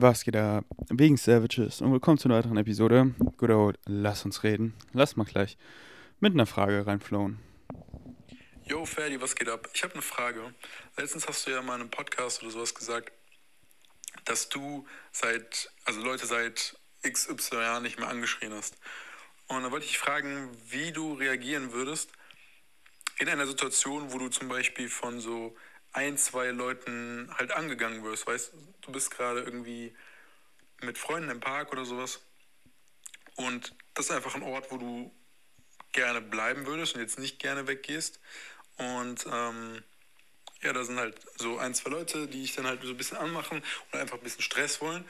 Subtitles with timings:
[0.00, 0.64] Was geht ab?
[0.90, 3.16] Wegen Savages und willkommen zu einer weiteren Episode.
[3.36, 4.76] Good old, lass uns reden.
[4.92, 5.58] Lass mal gleich
[6.20, 7.40] mit einer Frage reinflowen.
[8.64, 9.68] Yo, Ferdi, was geht ab?
[9.74, 10.54] Ich habe eine Frage.
[10.96, 13.10] Letztens hast du ja mal in einem Podcast oder sowas gesagt,
[14.24, 18.76] dass du seit, also Leute seit XY Jahren nicht mehr angeschrien hast.
[19.48, 22.12] Und da wollte ich fragen, wie du reagieren würdest
[23.18, 25.56] in einer Situation, wo du zum Beispiel von so
[25.98, 28.26] ein, zwei Leuten halt angegangen wirst.
[28.26, 28.52] Weißt
[28.82, 29.94] du, bist gerade irgendwie
[30.80, 32.20] mit Freunden im Park oder sowas.
[33.34, 35.12] Und das ist einfach ein Ort, wo du
[35.92, 38.20] gerne bleiben würdest und jetzt nicht gerne weggehst.
[38.76, 39.82] Und ähm,
[40.62, 43.16] ja, da sind halt so ein, zwei Leute, die ich dann halt so ein bisschen
[43.16, 43.60] anmachen
[43.92, 45.04] und einfach ein bisschen Stress wollen.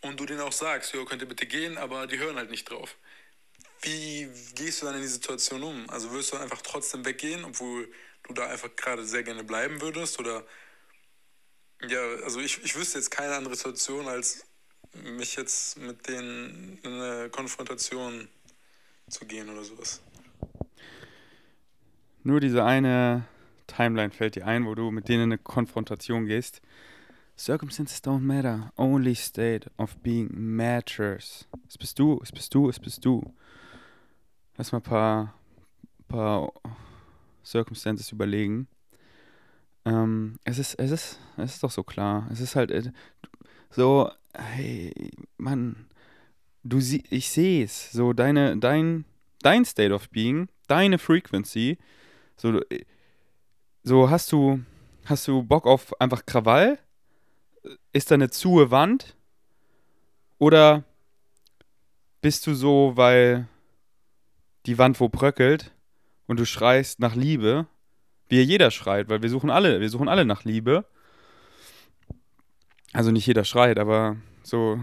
[0.00, 2.68] Und du denen auch sagst, jo, könnt ihr bitte gehen, aber die hören halt nicht
[2.68, 2.96] drauf.
[3.82, 5.88] Wie gehst du dann in die Situation um?
[5.90, 7.92] Also wirst du einfach trotzdem weggehen, obwohl
[8.24, 10.18] du da einfach gerade sehr gerne bleiben würdest?
[10.18, 10.44] Oder
[11.88, 14.44] ja, also ich, ich wüsste jetzt keine andere Situation, als
[14.94, 18.28] mich jetzt mit denen in eine Konfrontation
[19.08, 20.00] zu gehen oder sowas.
[22.22, 23.24] Nur diese eine
[23.66, 26.60] Timeline fällt dir ein, wo du mit denen in eine Konfrontation gehst.
[27.36, 31.48] Circumstances don't matter, only state of being matters.
[31.68, 33.34] Es bist du, es bist du, es bist du.
[34.56, 35.34] Lass mal ein paar,
[36.08, 36.52] paar
[37.44, 38.68] Circumstances überlegen.
[39.84, 42.28] Ähm, es ist, es ist, es ist doch so klar.
[42.30, 42.92] Es ist halt äh,
[43.70, 44.92] so, hey,
[45.38, 45.86] Mann,
[46.62, 47.92] du sie, ich sehe es.
[47.92, 49.04] So deine, dein,
[49.40, 51.78] dein State of Being, deine Frequency.
[52.36, 52.60] So,
[53.82, 54.62] so hast du,
[55.04, 56.78] hast du Bock auf einfach Krawall?
[57.92, 59.16] Ist da eine zuhe Wand?
[60.38, 60.84] Oder
[62.20, 63.48] bist du so, weil
[64.66, 65.72] die Wand wo bröckelt
[66.26, 67.66] und du schreist nach Liebe,
[68.28, 70.84] wie jeder schreit, weil wir suchen alle, wir suchen alle nach Liebe.
[72.92, 74.80] Also nicht jeder schreit, aber so,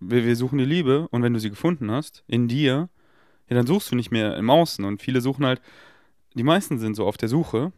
[0.00, 2.88] wir, wir suchen die Liebe und wenn du sie gefunden hast, in dir,
[3.48, 5.60] ja, dann suchst du nicht mehr im Außen und viele suchen halt,
[6.34, 7.72] die meisten sind so auf der Suche,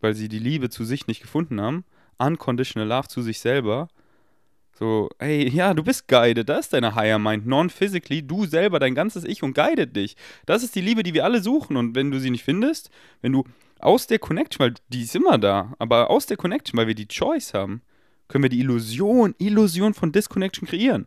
[0.00, 1.84] weil sie die Liebe zu sich nicht gefunden haben,
[2.18, 3.88] unconditional love zu sich selber
[4.80, 8.94] so, hey, ja, du bist guided, das ist deine Higher Mind, non-physically, du selber, dein
[8.94, 10.16] ganzes Ich und guided dich.
[10.46, 13.32] Das ist die Liebe, die wir alle suchen und wenn du sie nicht findest, wenn
[13.32, 13.44] du
[13.78, 17.08] aus der Connection, weil die ist immer da, aber aus der Connection, weil wir die
[17.08, 17.82] Choice haben,
[18.26, 21.02] können wir die Illusion, Illusion von Disconnection kreieren.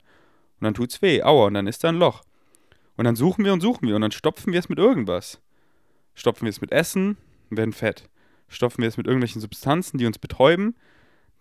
[0.59, 2.21] Und dann tut's weh, aua, und dann ist da ein Loch.
[2.95, 5.41] Und dann suchen wir und suchen wir und dann stopfen wir es mit irgendwas.
[6.13, 7.17] Stopfen wir es mit Essen
[7.49, 8.07] werden fett.
[8.49, 10.75] Stopfen wir es mit irgendwelchen Substanzen, die uns betäuben,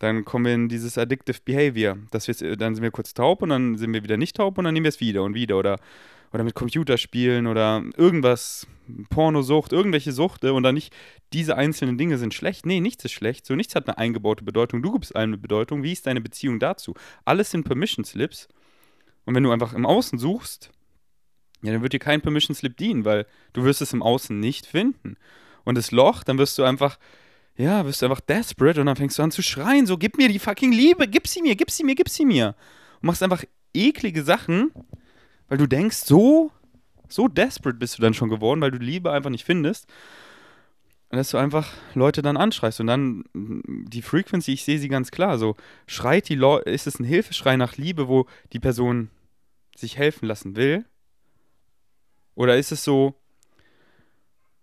[0.02, 1.96] dann kommen wir in dieses Addictive Behavior.
[2.10, 4.64] Dass wir, dann sind wir kurz taub und dann sind wir wieder nicht taub und
[4.64, 5.56] dann nehmen wir es wieder und wieder.
[5.56, 5.78] Oder,
[6.32, 8.66] oder mit Computerspielen oder irgendwas,
[9.10, 10.92] Pornosucht, irgendwelche Suchte und dann nicht,
[11.32, 12.66] diese einzelnen Dinge sind schlecht.
[12.66, 13.46] Nee, nichts ist schlecht.
[13.46, 14.82] So nichts hat eine eingebaute Bedeutung.
[14.82, 15.84] Du gibst allem eine Bedeutung.
[15.84, 16.94] Wie ist deine Beziehung dazu?
[17.24, 18.48] Alles sind Permission Slips.
[19.24, 20.72] Und wenn du einfach im Außen suchst,
[21.62, 24.66] ja, dann wird dir kein Permission Slip dienen, weil du wirst es im Außen nicht
[24.66, 25.16] finden.
[25.62, 26.98] Und das Loch, dann wirst du einfach
[27.56, 30.28] ja, wirst du einfach desperate und dann fängst du an zu schreien, so, gib mir
[30.28, 32.54] die fucking Liebe, gib sie mir, gib sie mir, gib sie mir.
[33.00, 34.72] Und machst einfach eklige Sachen,
[35.48, 36.50] weil du denkst, so,
[37.08, 39.86] so desperate bist du dann schon geworden, weil du Liebe einfach nicht findest.
[41.10, 45.10] Und dass du einfach Leute dann anschreist und dann die Frequency, ich sehe sie ganz
[45.10, 49.10] klar, so schreit die Leute, ist es ein Hilfeschrei nach Liebe, wo die Person
[49.76, 50.86] sich helfen lassen will?
[52.34, 53.14] Oder ist es so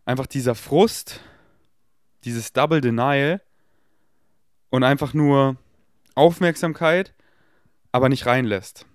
[0.05, 1.21] einfach dieser Frust,
[2.25, 3.41] dieses Double Denial
[4.69, 5.57] und einfach nur
[6.15, 7.13] Aufmerksamkeit,
[7.91, 8.85] aber nicht reinlässt.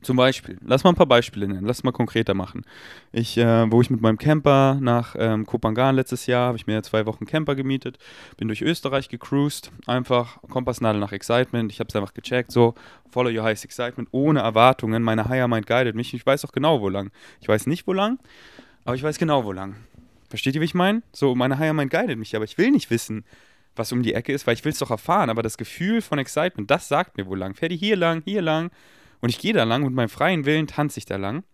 [0.00, 2.64] Zum Beispiel, lass mal ein paar Beispiele nennen, lass mal konkreter machen.
[3.10, 6.80] Ich, äh, wo ich mit meinem Camper nach ähm, Kopangan letztes Jahr, habe ich mir
[6.84, 7.98] zwei Wochen Camper gemietet,
[8.36, 12.76] bin durch Österreich gecruised, einfach Kompassnadel nach Excitement, ich habe es einfach gecheckt, so,
[13.10, 16.80] follow your highest excitement, ohne Erwartungen, meine Higher Mind guided mich, ich weiß auch genau,
[16.80, 17.10] wo lang.
[17.40, 18.20] Ich weiß nicht, wo lang,
[18.84, 19.74] aber ich weiß genau, wo lang.
[20.28, 21.02] Versteht ihr, wie ich meine?
[21.12, 23.24] So, meine Higher Mind guidet mich, aber ich will nicht wissen,
[23.76, 25.30] was um die Ecke ist, weil ich will es doch erfahren.
[25.30, 27.54] Aber das Gefühl von Excitement, das sagt mir, wo lang.
[27.54, 28.70] Ferdi hier lang, hier lang.
[29.20, 31.44] Und ich gehe da lang und meinem freien Willen tanze ich da lang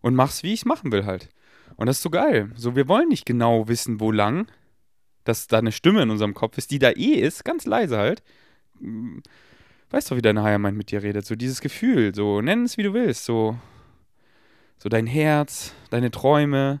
[0.00, 1.28] und mach's, wie ich es machen will halt.
[1.76, 2.50] Und das ist so geil.
[2.56, 4.46] So, wir wollen nicht genau wissen, wo lang,
[5.24, 8.22] dass da eine Stimme in unserem Kopf ist, die da eh ist, ganz leise halt.
[9.90, 11.26] Weißt doch, wie deine Higher Mind mit dir redet.
[11.26, 13.24] So dieses Gefühl, so nenn es, wie du willst.
[13.24, 13.58] So,
[14.78, 16.80] so dein Herz, deine Träume,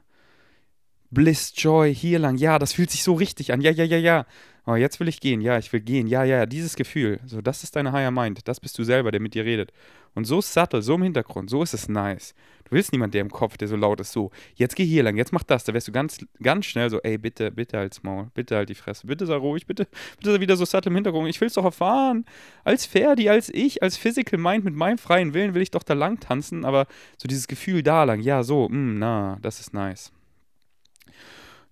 [1.14, 2.36] Bliss, Joy, hier lang.
[2.36, 3.60] Ja, das fühlt sich so richtig an.
[3.60, 4.26] Ja, ja, ja, ja.
[4.66, 5.40] Oh, jetzt will ich gehen.
[5.40, 6.06] Ja, ich will gehen.
[6.06, 7.20] Ja, ja, dieses Gefühl.
[7.26, 8.48] So, das ist deine Higher Mind.
[8.48, 9.72] Das bist du selber, der mit dir redet.
[10.14, 12.34] Und so subtle, so im Hintergrund, so ist es nice.
[12.64, 15.16] Du willst niemanden, der im Kopf, der so laut ist, so, jetzt geh hier lang,
[15.16, 15.64] jetzt mach das.
[15.64, 18.74] Da wärst du ganz, ganz schnell so, ey, bitte, bitte halt's Maul, bitte halt die
[18.74, 21.28] Fresse, bitte sei ruhig, bitte, bitte sei wieder so subtle im Hintergrund.
[21.28, 22.24] Ich will's doch erfahren.
[22.62, 25.94] Als Ferdi, als ich, als Physical Mind mit meinem freien Willen will ich doch da
[25.94, 26.86] lang tanzen, aber
[27.18, 30.12] so dieses Gefühl da lang, ja, so, mh, mm, na, das ist nice.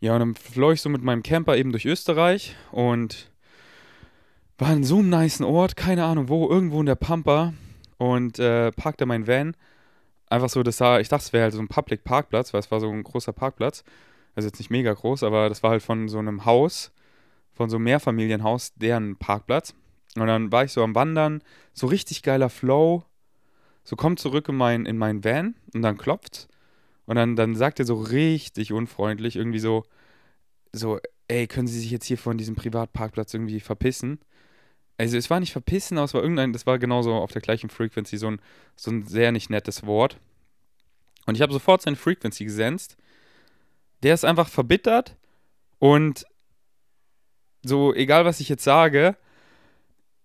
[0.00, 3.30] Ja, und dann floh ich so mit meinem Camper eben durch Österreich und
[4.58, 7.52] war in so einem niceen Ort, keine Ahnung wo, irgendwo in der Pampa
[7.98, 9.56] und äh, parkte mein Van.
[10.28, 12.70] Einfach so, das sah, ich dachte, es wäre halt so ein Public Parkplatz, weil es
[12.70, 13.84] war so ein großer Parkplatz.
[14.34, 16.90] Also jetzt nicht mega groß, aber das war halt von so einem Haus,
[17.52, 19.74] von so einem Mehrfamilienhaus, deren Parkplatz.
[20.16, 21.42] Und dann war ich so am Wandern,
[21.74, 23.04] so richtig geiler Flow.
[23.84, 26.48] So kommt zurück in mein, in mein Van und dann klopft.
[27.12, 29.84] Und dann, dann sagt er so richtig unfreundlich, irgendwie so,
[30.72, 30.98] so,
[31.28, 34.18] ey, können Sie sich jetzt hier von diesem Privatparkplatz irgendwie verpissen?
[34.96, 37.68] Also es war nicht verpissen, aber es war irgendein, das war genauso auf der gleichen
[37.68, 38.40] Frequency, so ein,
[38.76, 40.16] so ein sehr nicht nettes Wort.
[41.26, 42.96] Und ich habe sofort seine Frequency gesenzt.
[44.02, 45.18] Der ist einfach verbittert
[45.78, 46.24] und
[47.62, 49.18] so, egal was ich jetzt sage,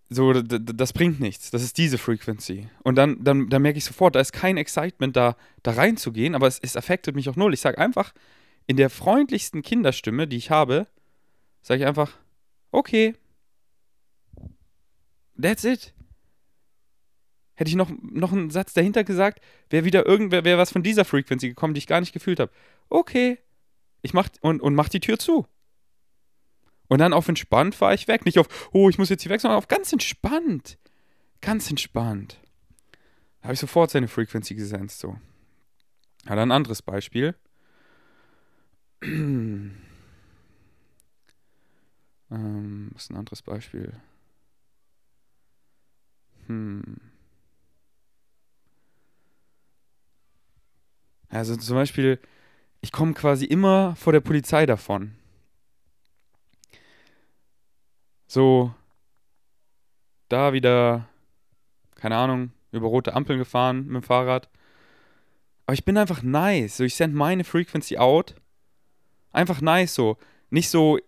[0.09, 1.51] so, das bringt nichts.
[1.51, 2.69] Das ist diese Frequency.
[2.83, 6.48] Und dann, dann, dann merke ich sofort, da ist kein Excitement da, da reinzugehen, aber
[6.48, 7.54] es, es affectet mich auch null.
[7.54, 8.13] Ich sage einfach,
[8.68, 10.88] in der freundlichsten Kinderstimme, die ich habe,
[11.62, 12.12] sage ich einfach,
[12.71, 13.15] okay,
[15.39, 15.94] That's it.
[17.56, 21.06] Hätte ich noch, noch einen Satz dahinter gesagt, wäre wieder irgendwer, wäre was von dieser
[21.06, 22.51] Frequency gekommen, die ich gar nicht gefühlt habe.
[22.89, 23.39] Okay.
[24.01, 25.48] Ich mach, und, und mach die Tür zu.
[26.88, 28.25] Und dann auf entspannt fahre ich weg.
[28.25, 30.78] Nicht auf, oh, ich muss jetzt hier weg, sondern auf ganz entspannt.
[31.42, 32.39] Ganz entspannt.
[33.42, 35.18] Da habe ich sofort seine Frequency gesenzt, so.
[36.25, 37.36] Dann ein anderes Beispiel.
[39.01, 39.72] ähm,
[42.94, 43.94] was ist ein anderes Beispiel?
[46.48, 46.83] Hm.
[51.30, 52.19] Also zum Beispiel,
[52.81, 55.16] ich komme quasi immer vor der Polizei davon.
[58.28, 58.74] So,
[60.30, 61.08] da wieder,
[61.96, 64.50] keine Ahnung, über rote Ampeln gefahren mit dem Fahrrad.
[65.66, 66.78] Aber ich bin einfach nice.
[66.78, 68.36] So, ich send meine Frequency out.
[69.32, 70.18] Einfach nice so.
[70.50, 71.00] Nicht so,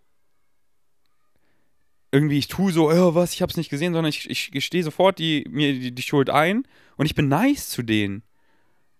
[2.11, 5.19] irgendwie, ich tue so, oh, was, ich hab's nicht gesehen, sondern ich, ich gestehe sofort
[5.19, 6.63] die, mir die, die Schuld ein
[6.97, 8.23] und ich bin nice zu denen.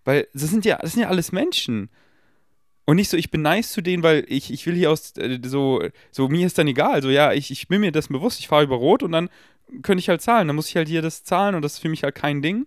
[0.06, 1.90] Weil das sind ja, das sind ja alles Menschen.
[2.90, 5.38] Und nicht so, ich bin nice zu denen, weil ich, ich will hier aus, äh,
[5.44, 7.04] so, so, mir ist dann egal.
[7.04, 9.30] So, ja, ich, ich bin mir das bewusst, ich fahre über Rot und dann
[9.84, 10.48] könnte ich halt zahlen.
[10.48, 12.66] Dann muss ich halt hier das zahlen und das ist für mich halt kein Ding.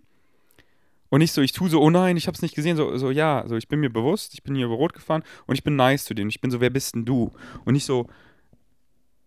[1.08, 2.76] Und nicht so, ich tue so, oh nein, ich hab's nicht gesehen.
[2.76, 5.56] So, so ja, so, ich bin mir bewusst, ich bin hier über Rot gefahren und
[5.56, 6.30] ich bin nice zu denen.
[6.30, 7.32] Ich bin so, wer bist denn du?
[7.64, 8.06] Und nicht so,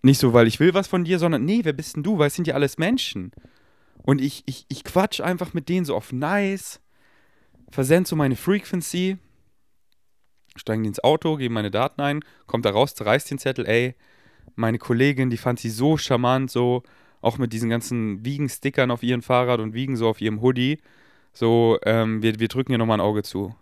[0.01, 2.19] nicht so, weil ich will was von dir, sondern nee, wer bist denn du?
[2.19, 3.33] Weil es sind ja alles Menschen.
[4.01, 6.80] Und ich, ich, ich quatsch einfach mit denen so auf nice,
[7.69, 9.18] versend so meine Frequency,
[10.55, 13.95] steigen die ins Auto, geben meine Daten ein, kommt da raus, zerreißt den Zettel, ey,
[14.55, 16.83] meine Kollegin, die fand sie so charmant, so,
[17.21, 20.79] auch mit diesen ganzen Wiegen-Stickern auf ihrem Fahrrad und Wiegen so auf ihrem Hoodie,
[21.33, 23.55] so, ähm, wir, wir drücken ihr nochmal ein Auge zu.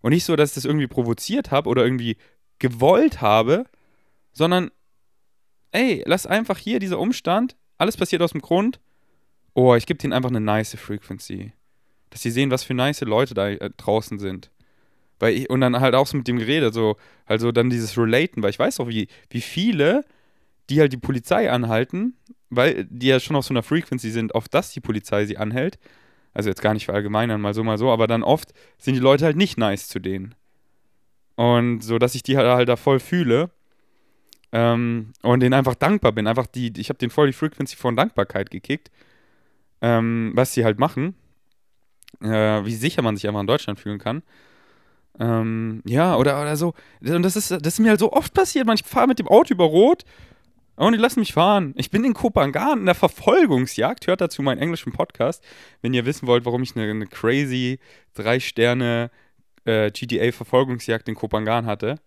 [0.00, 2.16] Und nicht so, dass ich das irgendwie provoziert habe oder irgendwie
[2.58, 3.64] gewollt habe,
[4.32, 4.70] sondern
[5.74, 8.80] ey, lass einfach hier dieser Umstand, alles passiert aus dem Grund,
[9.54, 11.52] oh, ich gebe denen einfach eine nice Frequency.
[12.10, 14.50] Dass sie sehen, was für nice Leute da äh, draußen sind.
[15.24, 18.42] Weil ich, und dann halt auch so mit dem geredet, so, also dann dieses Relaten,
[18.42, 20.04] weil ich weiß auch, wie, wie viele,
[20.68, 22.12] die halt die Polizei anhalten,
[22.50, 25.78] weil die ja schon auf so einer Frequency sind, auf das die Polizei sie anhält.
[26.34, 29.24] Also jetzt gar nicht verallgemeinern, mal so, mal so, aber dann oft sind die Leute
[29.24, 30.34] halt nicht nice zu denen.
[31.36, 33.48] Und so, dass ich die halt, halt da voll fühle.
[34.52, 36.26] Ähm, und denen einfach dankbar bin.
[36.26, 38.90] Einfach die, ich habe den voll die Frequency von Dankbarkeit gekickt,
[39.80, 41.14] ähm, was sie halt machen.
[42.20, 44.22] Äh, wie sicher man sich einfach in Deutschland fühlen kann.
[45.18, 46.74] Ähm, ja, oder, oder so.
[47.00, 48.66] Und das ist, das ist mir halt so oft passiert.
[48.66, 50.04] Man, ich fahre mit dem Auto über Rot
[50.76, 51.72] und die lassen mich fahren.
[51.76, 54.06] Ich bin in Kopangan in der Verfolgungsjagd.
[54.06, 55.44] Hört dazu meinen englischen Podcast,
[55.82, 57.78] wenn ihr wissen wollt, warum ich eine, eine crazy
[58.14, 59.10] drei Sterne
[59.64, 62.00] äh, GTA-Verfolgungsjagd in Kopangan hatte.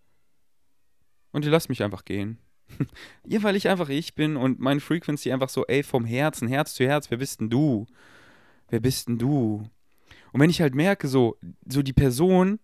[1.31, 2.39] Und die lasst mich einfach gehen.
[3.25, 6.73] ja, weil ich einfach ich bin und meine Frequency einfach so, ey, vom Herzen, Herz
[6.73, 7.85] zu Herz, wer bist denn du?
[8.69, 9.69] Wer bist denn du?
[10.33, 12.59] Und wenn ich halt merke, so, so die Person,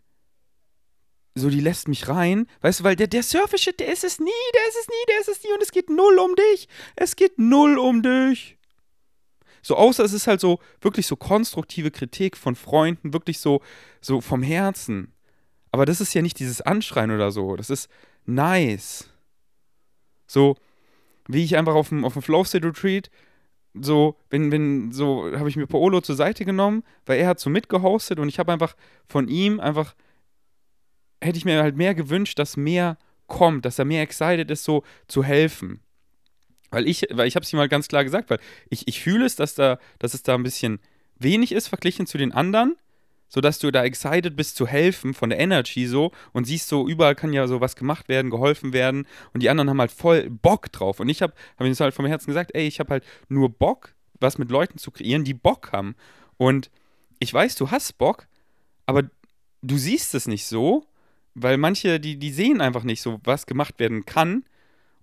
[1.35, 4.29] so die lässt mich rein, weißt du, weil der, der Surfische, der ist es nie,
[4.53, 6.67] der ist es nie, der ist es nie und es geht null um dich.
[6.95, 8.57] Es geht null um dich.
[9.61, 13.61] So, außer es ist halt so, wirklich so konstruktive Kritik von Freunden, wirklich so,
[14.01, 15.13] so vom Herzen.
[15.71, 17.55] Aber das ist ja nicht dieses Anschreien oder so.
[17.55, 17.89] Das ist,
[18.25, 19.09] nice.
[20.27, 20.55] So,
[21.27, 23.09] wie ich einfach auf dem, auf dem Flow State Retreat
[23.73, 27.49] so, wenn, wenn, so, habe ich mir Paolo zur Seite genommen, weil er hat so
[27.49, 28.75] mitgehostet und ich habe einfach
[29.07, 29.95] von ihm einfach,
[31.23, 34.83] hätte ich mir halt mehr gewünscht, dass mehr kommt, dass er mehr excited ist, so
[35.07, 35.79] zu helfen.
[36.71, 38.39] Weil ich, weil ich habe es ihm mal ganz klar gesagt, weil
[38.69, 40.79] ich, ich fühle es, dass da, dass es da ein bisschen
[41.19, 42.75] wenig ist verglichen zu den anderen,
[43.27, 47.15] sodass du da excited bist zu helfen von der Energy so und siehst so, überall
[47.15, 50.71] kann ja so was gemacht werden, geholfen werden und die anderen haben halt voll Bock
[50.71, 50.99] drauf.
[50.99, 53.49] Und ich habe, habe ich das halt vom Herzen gesagt, ey, ich habe halt nur
[53.49, 55.95] Bock, was mit Leuten zu kreieren, die Bock haben.
[56.37, 56.69] Und
[57.19, 58.27] ich weiß, du hast Bock,
[58.85, 59.03] aber
[59.61, 60.85] du siehst es nicht so,
[61.35, 64.43] weil manche, die, die sehen einfach nicht so, was gemacht werden kann.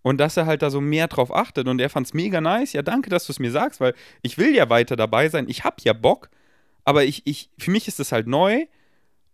[0.03, 2.73] Und dass er halt da so mehr drauf achtet und er fand es mega nice.
[2.73, 5.47] Ja, danke, dass du es mir sagst, weil ich will ja weiter dabei sein.
[5.47, 6.31] Ich habe ja Bock,
[6.85, 8.65] aber ich, ich, für mich ist das halt neu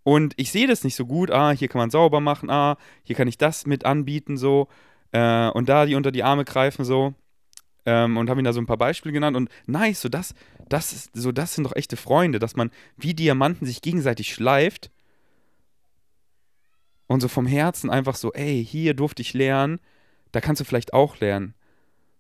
[0.03, 1.31] und ich sehe das nicht so gut.
[1.31, 4.67] Ah, hier kann man sauber machen, ah, hier kann ich das mit anbieten, so.
[5.13, 7.15] Äh, und da die unter die Arme greifen, so.
[7.85, 10.35] Ähm, und habe ihm da so ein paar Beispiele genannt und nice, so das,
[10.69, 14.91] das ist, so das sind doch echte Freunde, dass man wie Diamanten sich gegenseitig schleift
[17.07, 19.81] und so vom Herzen einfach so, ey, hier durfte ich lernen,
[20.33, 21.55] da kannst du vielleicht auch lernen.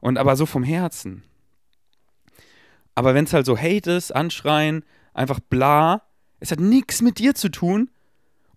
[0.00, 1.23] Und aber so vom Herzen.
[2.95, 6.02] Aber wenn es halt so Hate ist, Anschreien, einfach bla,
[6.40, 7.90] es hat nichts mit dir zu tun.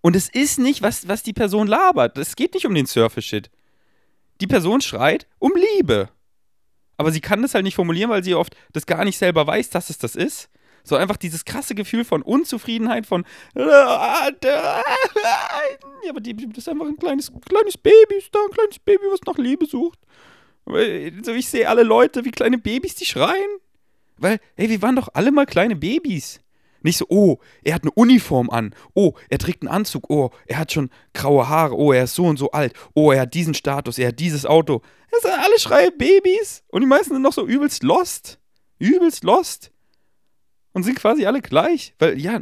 [0.02, 2.16] Und es ist nicht, was, was die Person labert.
[2.16, 3.50] Es geht nicht um den Surface-Shit.
[4.40, 6.08] Die Person schreit um Liebe.
[6.96, 9.70] Aber sie kann das halt nicht formulieren, weil sie oft das gar nicht selber weiß,
[9.70, 10.48] dass es das ist.
[10.84, 14.30] So einfach dieses krasse Gefühl von Unzufriedenheit, von ja,
[16.08, 19.20] aber die, das ist einfach ein kleines, kleines Baby, ist da ein kleines Baby, was
[19.26, 19.98] nach Liebe sucht.
[20.66, 23.50] So, ich sehe alle Leute wie kleine Babys, die schreien.
[24.16, 26.40] Weil, ey, wir waren doch alle mal kleine Babys.
[26.82, 28.74] Nicht so, oh, er hat eine Uniform an.
[28.94, 30.08] Oh, er trägt einen Anzug.
[30.08, 31.76] Oh, er hat schon graue Haare.
[31.76, 32.74] Oh, er ist so und so alt.
[32.94, 33.98] Oh, er hat diesen Status.
[33.98, 34.82] Er hat dieses Auto.
[35.10, 36.62] Das sind alle schreie Babys.
[36.68, 38.38] Und die meisten sind noch so übelst lost.
[38.78, 39.72] Übelst lost
[40.72, 41.94] und sind quasi alle gleich.
[41.98, 42.40] Weil, ja,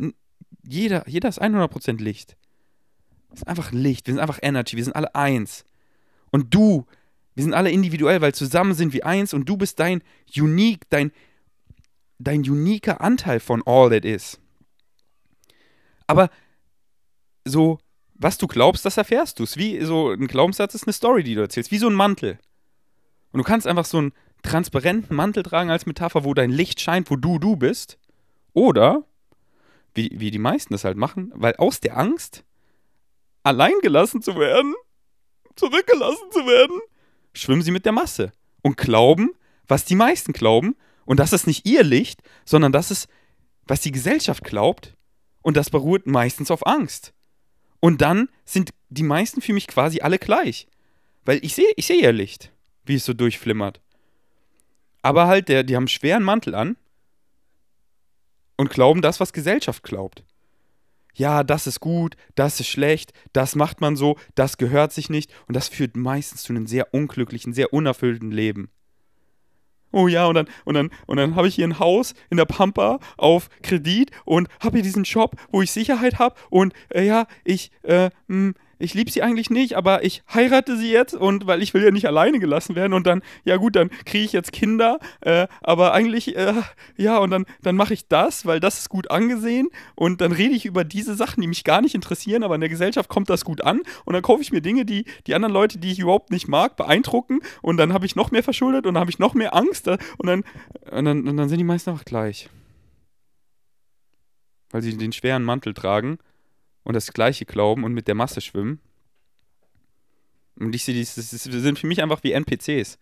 [0.62, 2.36] jeder, jeder ist 100% Licht.
[3.30, 5.64] Wir sind einfach Licht, wir sind einfach Energy, wir sind alle eins.
[6.30, 6.86] Und du,
[7.34, 10.02] wir sind alle individuell, weil zusammen sind wir eins und du bist dein
[10.36, 11.12] unique, dein,
[12.18, 14.38] dein uniker Anteil von all that is.
[16.06, 16.30] Aber
[17.44, 17.78] so,
[18.14, 19.44] was du glaubst, das erfährst du.
[19.54, 22.38] Wie so ein Glaubenssatz ist eine Story, die du erzählst, wie so ein Mantel.
[23.30, 27.10] Und du kannst einfach so einen transparenten Mantel tragen als Metapher, wo dein Licht scheint,
[27.10, 27.98] wo du du bist.
[28.52, 29.04] Oder,
[29.94, 32.44] wie, wie die meisten das halt machen, weil aus der Angst,
[33.42, 34.74] allein gelassen zu werden,
[35.56, 36.80] zurückgelassen zu werden,
[37.32, 39.30] schwimmen sie mit der Masse und glauben,
[39.66, 40.76] was die meisten glauben.
[41.04, 43.08] Und das ist nicht ihr Licht, sondern das ist,
[43.66, 44.94] was die Gesellschaft glaubt.
[45.42, 47.12] Und das beruht meistens auf Angst.
[47.80, 50.66] Und dann sind die meisten für mich quasi alle gleich.
[51.24, 52.52] Weil ich sehe ich seh ihr Licht,
[52.84, 53.80] wie es so durchflimmert.
[55.02, 56.76] Aber halt, der, die haben einen schweren Mantel an
[58.58, 60.24] und glauben das, was Gesellschaft glaubt.
[61.14, 65.32] Ja, das ist gut, das ist schlecht, das macht man so, das gehört sich nicht
[65.48, 68.70] und das führt meistens zu einem sehr unglücklichen, sehr unerfüllten Leben.
[69.90, 72.44] Oh ja, und dann, und dann, und dann habe ich hier ein Haus in der
[72.44, 77.26] Pampa auf Kredit und habe hier diesen Job, wo ich Sicherheit habe und äh, ja,
[77.42, 81.46] ich, äh, mh, hm, ich liebe sie eigentlich nicht, aber ich heirate sie jetzt und
[81.46, 84.32] weil ich will ja nicht alleine gelassen werden und dann, ja gut, dann kriege ich
[84.32, 86.54] jetzt Kinder, äh, aber eigentlich, äh,
[86.96, 90.54] ja, und dann, dann mache ich das, weil das ist gut angesehen und dann rede
[90.54, 93.44] ich über diese Sachen, die mich gar nicht interessieren, aber in der Gesellschaft kommt das
[93.44, 96.30] gut an und dann kaufe ich mir Dinge, die die anderen Leute, die ich überhaupt
[96.30, 99.34] nicht mag, beeindrucken und dann habe ich noch mehr verschuldet und dann habe ich noch
[99.34, 100.44] mehr Angst und dann,
[100.90, 102.48] und dann, und dann sind die meisten einfach gleich.
[104.70, 106.18] Weil sie den schweren Mantel tragen
[106.84, 108.80] und das Gleiche glauben und mit der Masse schwimmen.
[110.56, 112.98] Und ich sehe, das, sind für mich einfach wie NPCs.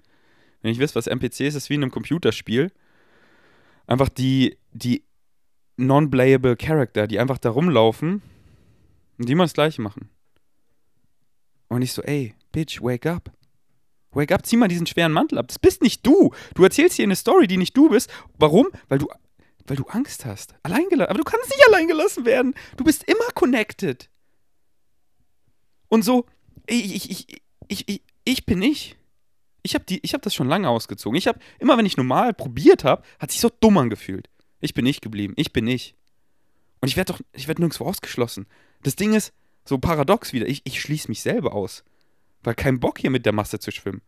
[0.63, 2.71] Wenn ich wisst, was NPCs ist, ist wie in einem Computerspiel.
[3.87, 5.05] Einfach die, die
[5.77, 8.23] non-playable Character, die einfach da rumlaufen
[9.19, 10.11] und die immer das Gleiche machen.
[11.69, 13.31] Und ich so, ey, Bitch, wake up.
[14.13, 15.49] Wake up, zieh mal diesen schweren Mantel ab.
[15.49, 16.33] Das bist nicht du.
[16.55, 18.11] Du erzählst hier eine Story, die nicht du bist.
[18.39, 18.69] Warum?
[18.89, 19.09] Weil du
[19.67, 20.55] weil du Angst hast.
[20.63, 21.11] Alleingelassen.
[21.11, 22.55] Aber du kannst nicht alleingelassen werden.
[22.77, 24.09] Du bist immer connected.
[25.89, 26.27] Und so,
[26.67, 28.97] ich, ich, ich, ich, ich, ich bin ich.
[29.63, 31.17] Ich habe hab das schon lange ausgezogen.
[31.17, 34.29] Ich habe, immer wenn ich normal probiert habe, hat sich so dumm angefühlt.
[34.61, 35.35] Ich bin nicht geblieben.
[35.37, 35.95] Ich bin ich.
[36.81, 38.47] Und ich werde doch, ich werde nirgendwo ausgeschlossen.
[38.83, 39.33] Das Ding ist,
[39.65, 41.85] so paradox wieder, ich, ich schließe mich selber aus.
[42.43, 44.03] Weil kein Bock hier mit der Masse zu schwimmen.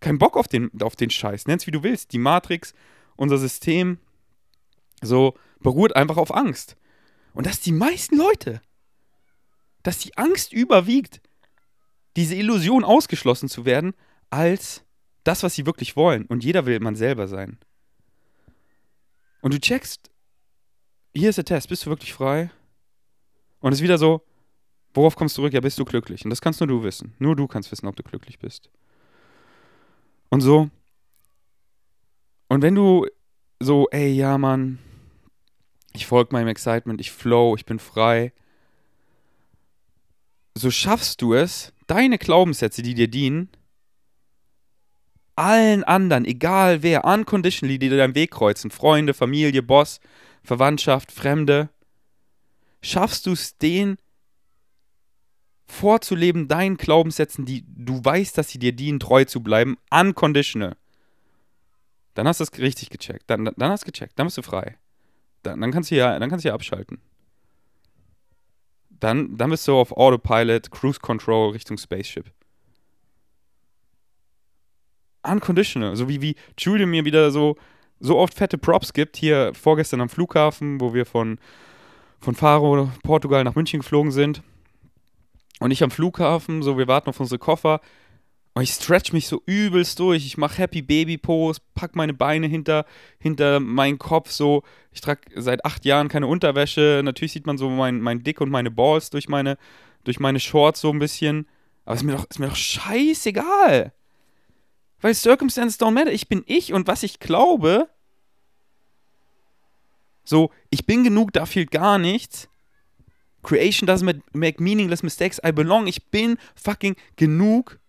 [0.00, 1.46] Kein Bock auf den, auf den Scheiß.
[1.46, 2.12] Nenn's wie du willst.
[2.12, 2.74] Die Matrix,
[3.16, 3.98] unser System,
[5.00, 6.76] so beruht einfach auf Angst.
[7.34, 8.60] Und dass die meisten Leute,
[9.82, 11.20] dass die Angst überwiegt,
[12.16, 13.94] diese Illusion ausgeschlossen zu werden,
[14.30, 14.84] als
[15.24, 16.26] das, was sie wirklich wollen.
[16.26, 17.58] Und jeder will man selber sein.
[19.42, 20.10] Und du checkst,
[21.14, 22.50] hier ist der Test, bist du wirklich frei?
[23.60, 24.22] Und es ist wieder so,
[24.94, 25.52] worauf kommst du zurück?
[25.52, 26.24] Ja, bist du glücklich?
[26.24, 27.14] Und das kannst nur du wissen.
[27.18, 28.70] Nur du kannst wissen, ob du glücklich bist.
[30.28, 30.70] Und so.
[32.48, 33.06] Und wenn du
[33.60, 34.78] so, ey, ja, Mann,
[35.92, 38.32] ich folge meinem Excitement, ich flow, ich bin frei,
[40.54, 43.48] so schaffst du es, deine Glaubenssätze, die dir dienen,
[45.36, 50.00] allen anderen, egal wer, unconditionally, die dir deinen Weg kreuzen, Freunde, Familie, Boss,
[50.42, 51.70] Verwandtschaft, Fremde,
[52.82, 53.96] schaffst du es, denen
[55.66, 60.76] vorzuleben, deinen Glaubenssätzen, die du weißt, dass sie dir dienen, treu zu bleiben, unconditional.
[62.14, 63.24] Dann hast du es richtig gecheckt.
[63.28, 64.18] Dann, dann hast du gecheckt.
[64.18, 64.76] Dann bist du frei.
[65.42, 66.98] Dann, dann kannst du ja, dann kannst du ja abschalten.
[68.90, 72.30] Dann, dann bist du auf Autopilot, Cruise Control Richtung Spaceship.
[75.22, 75.96] Unconditional.
[75.96, 77.56] So wie, wie Julian mir wieder so,
[77.98, 79.16] so oft fette Props gibt.
[79.16, 81.38] Hier vorgestern am Flughafen, wo wir von,
[82.20, 84.42] von Faro, Portugal nach München geflogen sind.
[85.60, 87.80] Und ich am Flughafen, so wir warten auf unsere Koffer.
[88.54, 90.26] Und ich stretch mich so übelst durch.
[90.26, 92.84] Ich mache Happy Baby Pose, pack meine Beine hinter,
[93.18, 94.64] hinter meinen Kopf so.
[94.92, 97.00] Ich trage seit acht Jahren keine Unterwäsche.
[97.04, 99.56] Natürlich sieht man so mein, mein Dick und meine Balls durch meine,
[100.04, 101.46] durch meine Shorts so ein bisschen.
[101.84, 103.92] Aber ist mir doch, ist mir doch scheißegal.
[105.00, 106.12] Weil Circumstances don't matter.
[106.12, 107.88] Ich bin ich und was ich glaube.
[110.24, 112.48] So, ich bin genug, da fehlt gar nichts.
[113.42, 115.40] Creation doesn't make meaningless mistakes.
[115.44, 115.86] I belong.
[115.86, 117.79] Ich bin fucking genug.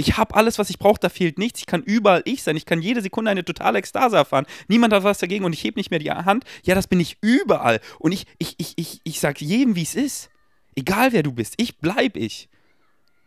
[0.00, 1.58] Ich habe alles, was ich brauche, da fehlt nichts.
[1.58, 2.56] Ich kann überall ich sein.
[2.56, 4.46] Ich kann jede Sekunde eine totale Ekstase erfahren.
[4.68, 6.44] Niemand hat was dagegen und ich hebe nicht mehr die Hand.
[6.62, 7.80] Ja, das bin ich überall.
[7.98, 10.30] Und ich, ich, ich, ich, ich sage jedem, wie es ist.
[10.76, 11.54] Egal wer du bist.
[11.56, 12.48] Ich bleib ich.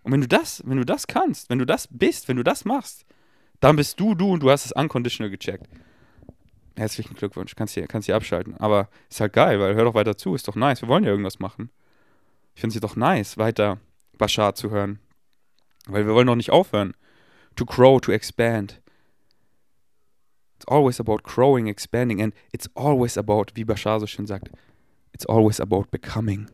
[0.04, 2.63] Und wenn du das, wenn du das kannst, wenn du das bist, wenn du das
[2.63, 3.06] machst,
[3.60, 5.68] dann bist du du und du hast es unconditional gecheckt.
[6.78, 8.56] Herzlichen Glückwunsch, kannst hier, kannst hier abschalten.
[8.58, 10.82] Aber ist halt geil, weil hör doch weiter zu, ist doch nice.
[10.82, 11.70] Wir wollen ja irgendwas machen.
[12.56, 13.80] Ich finde es doch nice, weiter
[14.18, 15.00] Bashar zu hören.
[15.88, 16.93] Weil wir wollen doch nicht aufhören.
[17.55, 18.81] To grow, to expand.
[20.55, 24.51] It's always about growing, expanding, and it's always about, wie Bashar so schön sagt,
[25.11, 26.50] it's always about becoming.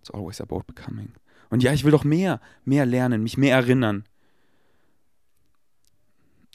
[0.00, 1.12] It's always about becoming.
[1.50, 4.04] Und ja, ich will doch mehr, mehr lernen, mich mehr erinnern.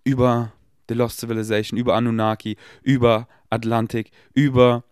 [0.03, 0.51] Über
[0.87, 4.83] The Lost Civilization, über Anunnaki, über Atlantik, über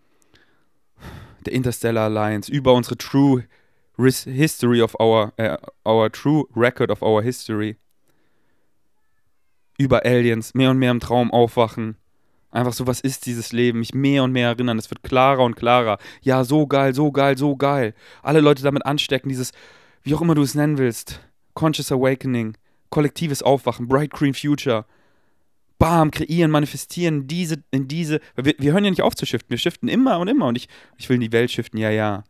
[1.44, 3.44] the Interstellar Alliance, über unsere True
[3.98, 7.76] History of our, äh, our True Record of our History,
[9.78, 11.96] über Aliens, mehr und mehr im Traum aufwachen.
[12.50, 13.80] Einfach so, was ist dieses Leben?
[13.80, 14.78] Mich mehr und mehr erinnern.
[14.78, 15.98] Es wird klarer und klarer.
[16.22, 17.94] Ja, so geil, so geil, so geil.
[18.22, 19.52] Alle Leute damit anstecken, dieses,
[20.02, 21.20] wie auch immer du es nennen willst.
[21.54, 22.56] Conscious Awakening,
[22.88, 24.86] kollektives Aufwachen, Bright Green Future
[25.78, 28.20] bam, kreieren, manifestieren, diese, in diese.
[28.36, 30.46] Wir, wir hören ja nicht auf zu shiften, wir shiften immer und immer.
[30.46, 32.24] Und ich, ich will in die Welt shiften, ja, ja.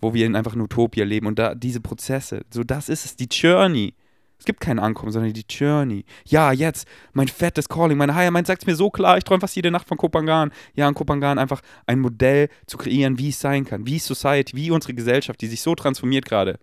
[0.00, 2.42] Wo wir in einfach in Utopia leben und da diese Prozesse.
[2.50, 3.94] So, das ist es, die Journey.
[4.40, 6.06] Es gibt kein Ankommen, sondern die Journey.
[6.26, 9.40] Ja, jetzt, mein fettes Calling, mein Higher Mind sagt es mir so klar, ich träume
[9.40, 10.50] fast jede Nacht von Kopangan.
[10.74, 14.70] Ja, in Kopangan einfach ein Modell zu kreieren, wie es sein kann, wie Society, wie
[14.70, 16.58] unsere Gesellschaft, die sich so transformiert gerade.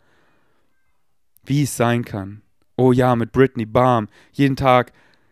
[1.45, 2.41] Wie es sein kann.
[2.77, 4.91] Oh ja, mit Britney, bam, jeden Tag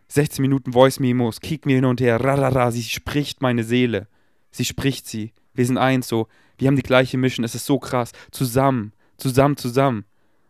[0.09, 4.07] 16 Minuten Voice-Memos, kick mir hin und her, rarara, sie spricht meine Seele.
[4.51, 5.33] Sie spricht sie.
[5.53, 6.27] Wir sind eins, so.
[6.57, 8.11] Wir haben die gleiche Mission, es ist so krass.
[8.31, 10.05] Zusammen, zusammen, zusammen.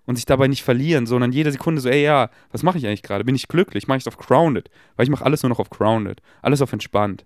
[0.05, 3.01] Und sich dabei nicht verlieren, sondern jede Sekunde so, ey, ja, was mache ich eigentlich
[3.01, 3.23] gerade?
[3.25, 3.87] Bin ich glücklich?
[3.87, 4.69] Mache ich es auf Grounded?
[4.95, 6.21] Weil ich mache alles nur noch auf Grounded.
[6.43, 7.25] Alles auf entspannt.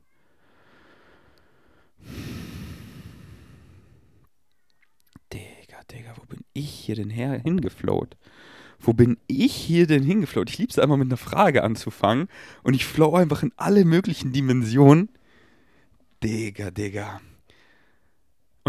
[5.33, 8.15] Digga, Digga, wo bin ich hier denn her hingeflowt?
[8.79, 10.49] wo bin ich hier denn hingefloat?
[10.49, 12.27] Ich liebe es einfach mit einer Frage anzufangen
[12.63, 15.09] und ich flow einfach in alle möglichen Dimensionen.
[16.23, 17.21] Digga, Digga.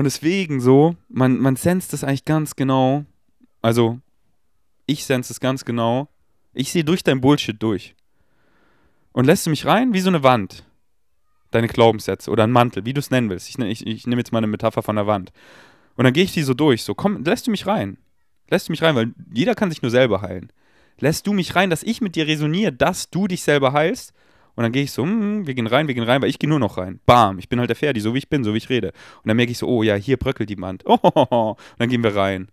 [0.01, 3.05] Und deswegen so, man, man senst das eigentlich ganz genau.
[3.61, 4.01] Also,
[4.87, 6.09] ich sense es ganz genau.
[6.55, 7.95] Ich sehe durch dein Bullshit durch.
[9.13, 10.65] Und lässt du mich rein wie so eine Wand.
[11.51, 13.51] Deine Glaubenssätze oder ein Mantel, wie du es nennen willst.
[13.51, 15.33] Ich, ich, ich nehme jetzt mal eine Metapher von der Wand.
[15.97, 16.83] Und dann gehe ich die so durch.
[16.83, 17.99] So, komm, lässt du mich rein.
[18.49, 20.51] Lässt du mich rein, weil jeder kann sich nur selber heilen.
[20.99, 24.15] Lässt du mich rein, dass ich mit dir resoniere, dass du dich selber heilst?
[24.61, 26.47] Und dann gehe ich so, hm, wir gehen rein, wir gehen rein, weil ich gehe
[26.47, 27.01] nur noch rein.
[27.07, 28.89] Bam, ich bin halt der Ferdi, so wie ich bin, so wie ich rede.
[29.23, 30.83] Und dann merke ich so, oh ja, hier bröckelt die Wand.
[30.85, 30.97] Oh,
[31.57, 32.51] und dann gehen wir rein.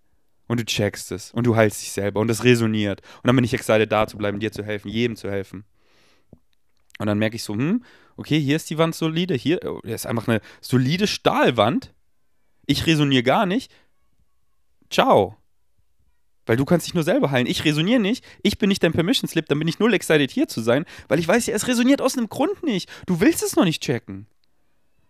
[0.48, 1.34] Und du checkst es.
[1.34, 2.22] Und du heilst dich selber.
[2.22, 3.02] Und es resoniert.
[3.17, 5.65] Und dann bin ich excited, da zu bleiben, dir zu helfen, jedem zu helfen.
[6.98, 7.84] Und dann merke ich so, hm,
[8.15, 9.36] okay, hier ist die Wand solide.
[9.36, 11.93] Hier oh, ist einfach eine solide Stahlwand.
[12.67, 13.70] Ich resoniere gar nicht.
[14.89, 15.36] Ciao.
[16.48, 17.46] Weil du kannst dich nur selber heilen.
[17.46, 18.26] Ich resoniere nicht.
[18.42, 19.46] Ich bin nicht dein Permission Slip.
[19.48, 20.86] Dann bin ich null excited hier zu sein.
[21.08, 22.90] Weil ich weiß ja, es resoniert aus einem Grund nicht.
[23.06, 24.26] Du willst es noch nicht checken.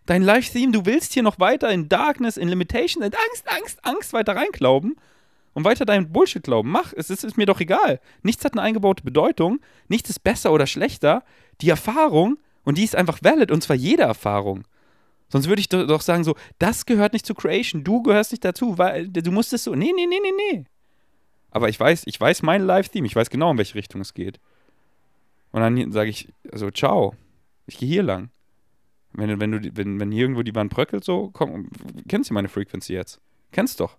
[0.05, 4.13] Dein Live-Theme, du willst hier noch weiter in Darkness, in Limitations, in Angst, Angst, Angst
[4.13, 4.95] weiter reinglauben
[5.53, 6.71] und weiter deinen Bullshit glauben.
[6.71, 7.99] Mach, es ist, ist mir doch egal.
[8.23, 9.59] Nichts hat eine eingebaute Bedeutung.
[9.89, 11.23] Nichts ist besser oder schlechter.
[11.61, 14.63] Die Erfahrung, und die ist einfach valid, und zwar jede Erfahrung.
[15.29, 18.77] Sonst würde ich doch sagen, so, das gehört nicht zu Creation, du gehörst nicht dazu,
[18.77, 19.75] weil du musst es so.
[19.75, 20.65] Nee, nee, nee, nee, nee.
[21.57, 24.39] Aber ich weiß, ich weiß mein Live-Theme, ich weiß genau, in welche Richtung es geht.
[25.51, 27.15] Und dann sage ich, also, ciao,
[27.65, 28.29] ich gehe hier lang.
[29.13, 31.71] Wenn, wenn, du, wenn, wenn hier irgendwo die Wand bröckelt, so, komm,
[32.07, 33.19] kennst du meine Frequency jetzt?
[33.51, 33.97] Kennst doch.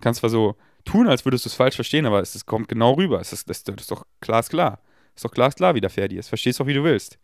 [0.00, 2.94] Kannst zwar so tun, als würdest du es falsch verstehen, aber es, es kommt genau
[2.94, 3.20] rüber.
[3.20, 4.80] Es ist, das, das ist doch glasklar.
[5.14, 6.28] Ist doch glasklar, wie der Ferdi ist.
[6.28, 7.18] Verstehst doch, wie du willst.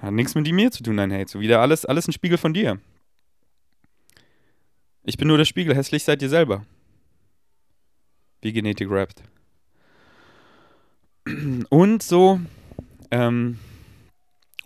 [0.00, 1.28] Hat nichts mit mir zu tun, dein Hate.
[1.28, 2.78] So wieder alles, alles ein Spiegel von dir.
[5.02, 6.64] Ich bin nur der Spiegel, hässlich seid ihr selber.
[8.44, 9.22] Wie Genetik rappt.
[11.70, 12.40] Und so,
[13.10, 13.58] ähm,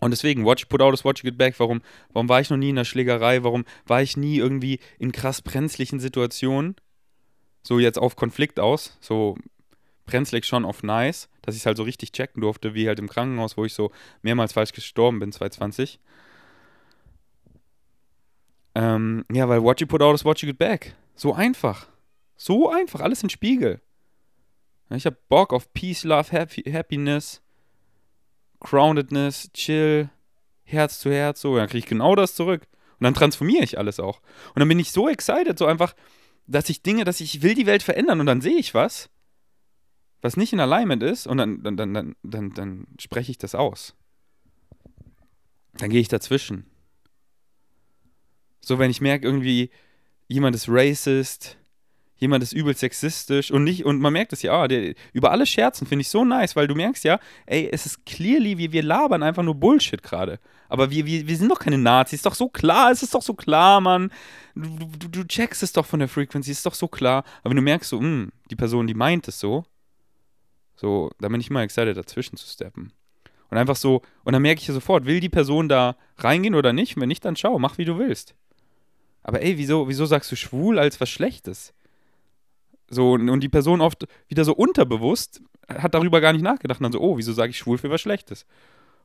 [0.00, 1.58] und deswegen, watch put out is watch get back.
[1.58, 1.80] Warum,
[2.12, 3.44] warum war ich noch nie in der Schlägerei?
[3.44, 6.74] Warum war ich nie irgendwie in krass brenzlichen Situationen?
[7.62, 8.96] So jetzt auf Konflikt aus.
[9.00, 9.36] So
[10.06, 13.08] brenzlig schon auf nice, dass ich es halt so richtig checken durfte, wie halt im
[13.08, 16.00] Krankenhaus, wo ich so mehrmals falsch gestorben bin, 2020.
[18.74, 20.96] Ähm, ja, weil what you put out is what you get back.
[21.14, 21.86] So einfach.
[22.38, 23.00] So einfach.
[23.00, 23.82] Alles in Spiegel.
[24.88, 27.42] Ich hab Bock auf Peace, Love, Happy, Happiness.
[28.60, 30.10] Groundedness, Chill,
[30.64, 32.66] Herz zu Herz, so, dann kriege ich genau das zurück.
[32.98, 34.20] Und dann transformiere ich alles auch.
[34.54, 35.94] Und dann bin ich so excited, so einfach,
[36.46, 39.08] dass ich Dinge, dass ich will die Welt verändern und dann sehe ich was,
[40.20, 43.54] was nicht in Alignment ist und dann, dann, dann, dann, dann, dann spreche ich das
[43.54, 43.94] aus.
[45.74, 46.66] Dann gehe ich dazwischen.
[48.60, 49.70] So, wenn ich merke, irgendwie,
[50.26, 51.56] jemand ist racist,
[52.18, 55.46] jemand ist übel sexistisch und nicht, und man merkt es ja, oh, der, über alle
[55.46, 58.82] Scherzen finde ich so nice, weil du merkst ja, ey, es ist clearly, wie wir
[58.82, 60.38] labern einfach nur Bullshit gerade.
[60.68, 63.22] Aber wir, wir, wir sind doch keine Nazis, ist doch so klar, es ist doch
[63.22, 64.10] so klar, Mann.
[64.54, 67.24] Du, du, du checkst es doch von der Frequency, ist doch so klar.
[67.40, 69.64] Aber wenn du merkst so, mh, hm, die Person, die meint es so,
[70.76, 72.92] so, da bin ich immer excited, dazwischen zu steppen.
[73.50, 76.72] Und einfach so, und dann merke ich ja sofort, will die Person da reingehen oder
[76.72, 76.96] nicht?
[76.96, 78.34] Und wenn nicht, dann schau, mach wie du willst.
[79.22, 81.72] Aber ey, wieso, wieso sagst du schwul als was Schlechtes?
[82.90, 86.80] So, und die Person oft wieder so unterbewusst hat darüber gar nicht nachgedacht.
[86.80, 88.46] Und dann so, oh, wieso sage ich schwul für was Schlechtes?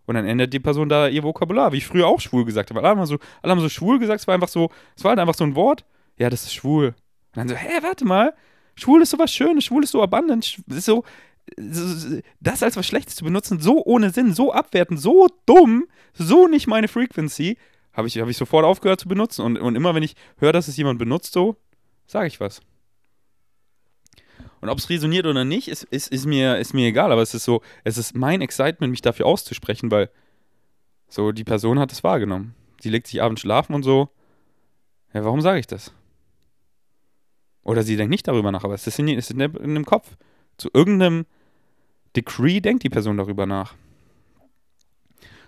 [0.05, 2.79] Und dann ändert die Person da ihr Vokabular, wie ich früher auch schwul gesagt habe.
[2.81, 5.19] Alle haben so, alle haben so schwul gesagt, es war einfach so, es war halt
[5.19, 5.85] einfach so ein Wort.
[6.17, 6.87] Ja, das ist schwul.
[6.87, 8.33] Und dann so, hä, warte mal,
[8.75, 11.03] schwul ist so was Schönes, schwul ist so abundant, ist so,
[12.39, 16.67] das als was Schlechtes zu benutzen, so ohne Sinn, so abwertend, so dumm, so nicht
[16.67, 17.57] meine Frequency,
[17.93, 19.41] habe ich, hab ich sofort aufgehört zu benutzen.
[19.41, 21.57] Und, und immer wenn ich höre, dass es jemand benutzt, so,
[22.07, 22.61] sage ich was.
[24.63, 27.11] Und ob es resoniert oder nicht, ist, ist, ist, mir, ist mir egal.
[27.11, 30.09] Aber es ist so, es ist mein Excitement, mich dafür auszusprechen, weil
[31.09, 32.55] so die Person hat es wahrgenommen.
[32.79, 34.07] Sie legt sich abends schlafen und so.
[35.13, 35.91] Ja, warum sage ich das?
[37.63, 40.15] Oder sie denkt nicht darüber nach, aber es ist in, ist in, in dem Kopf.
[40.55, 41.25] Zu irgendeinem
[42.15, 43.75] Decree denkt die Person darüber nach.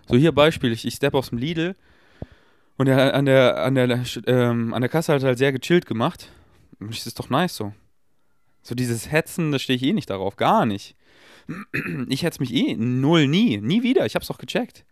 [0.09, 1.77] So, hier Beispiel: Ich, ich step aus dem Lidl
[2.75, 5.85] und der, an, der, an, der, ähm, an der Kasse hat er halt sehr gechillt
[5.85, 6.29] gemacht.
[6.81, 7.71] Das ist doch nice so.
[8.65, 10.37] So dieses Hetzen, da stehe ich eh nicht darauf.
[10.37, 10.95] Gar nicht.
[12.09, 13.57] Ich hetze mich eh null, nie.
[13.57, 14.07] Nie wieder.
[14.07, 14.85] Ich hab's doch gecheckt.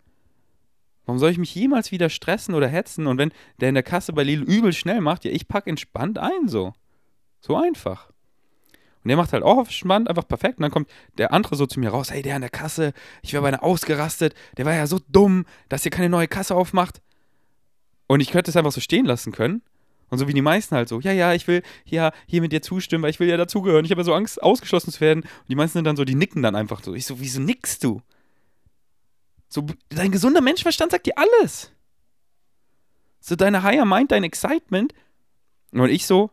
[1.06, 3.08] Warum soll ich mich jemals wieder stressen oder hetzen?
[3.08, 6.20] Und wenn der in der Kasse bei Lidl übel schnell macht, ja, ich pack entspannt
[6.20, 6.74] ein, so.
[7.42, 8.12] So einfach.
[9.04, 10.60] Und der macht halt auch entspannt, einfach perfekt.
[10.60, 13.34] Und dann kommt der andere so zu mir raus, hey, der an der Kasse, ich
[13.34, 17.02] wäre beinahe ausgerastet, der war ja so dumm, dass ihr keine neue Kasse aufmacht.
[18.06, 19.64] Und ich könnte es einfach so stehen lassen können.
[20.14, 22.62] Und so wie die meisten halt so, ja, ja, ich will ja hier mit dir
[22.62, 23.84] zustimmen, weil ich will ja dazugehören.
[23.84, 25.24] Ich habe ja so Angst, ausgeschlossen zu werden.
[25.24, 26.94] Und die meisten sind dann so, die nicken dann einfach so.
[26.94, 28.00] Ich so, wieso nickst du?
[29.50, 31.72] So, dein gesunder Menschenverstand sagt dir alles.
[33.22, 34.94] So, deine Higher Mind, dein Excitement.
[35.72, 36.30] Und ich so,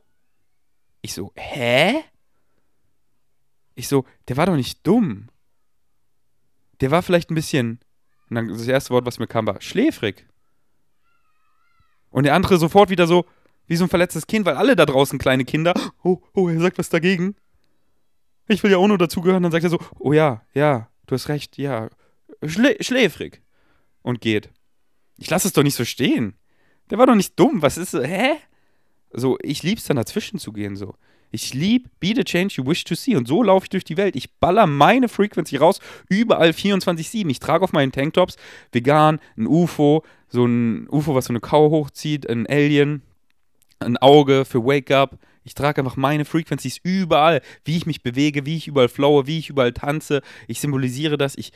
[1.01, 2.05] ich so, hä?
[3.77, 5.31] Ich so, der war doch nicht dumm.
[6.83, 7.81] Der war vielleicht ein bisschen,
[8.29, 10.27] und dann das erste Wort, was mir kam, war schläfrig.
[12.11, 13.25] Und der andere sofort wieder so,
[13.71, 16.77] wie so ein verletztes Kind, weil alle da draußen kleine Kinder, oh, oh, er sagt
[16.77, 17.37] was dagegen.
[18.49, 19.45] Ich will ja auch nur dazugehören.
[19.45, 21.89] Dann sagt er so, oh ja, ja, du hast recht, ja,
[22.45, 23.43] Schlä schläfrig.
[24.03, 24.51] Und geht.
[25.19, 26.35] Ich lasse es doch nicht so stehen.
[26.91, 27.63] Der war doch nicht dumm.
[27.63, 28.39] Was ist, hä?
[29.13, 30.97] So, ich lieb's dann dazwischen zu gehen, so.
[31.31, 33.15] Ich lieb Be the Change You Wish to See.
[33.15, 34.17] Und so laufe ich durch die Welt.
[34.17, 35.79] Ich baller meine Frequency raus,
[36.09, 37.31] überall 24-7.
[37.31, 38.37] Ich trage auf meinen Tanktops
[38.73, 43.03] vegan, ein UFO, so ein UFO, was so eine Kau hochzieht, ein Alien,
[43.81, 45.19] ein Auge für Wake Up.
[45.43, 49.39] Ich trage einfach meine Frequencies überall, wie ich mich bewege, wie ich überall flowe, wie
[49.39, 50.23] ich überall tanze.
[50.47, 51.37] Ich symbolisiere das.
[51.37, 51.53] Ich,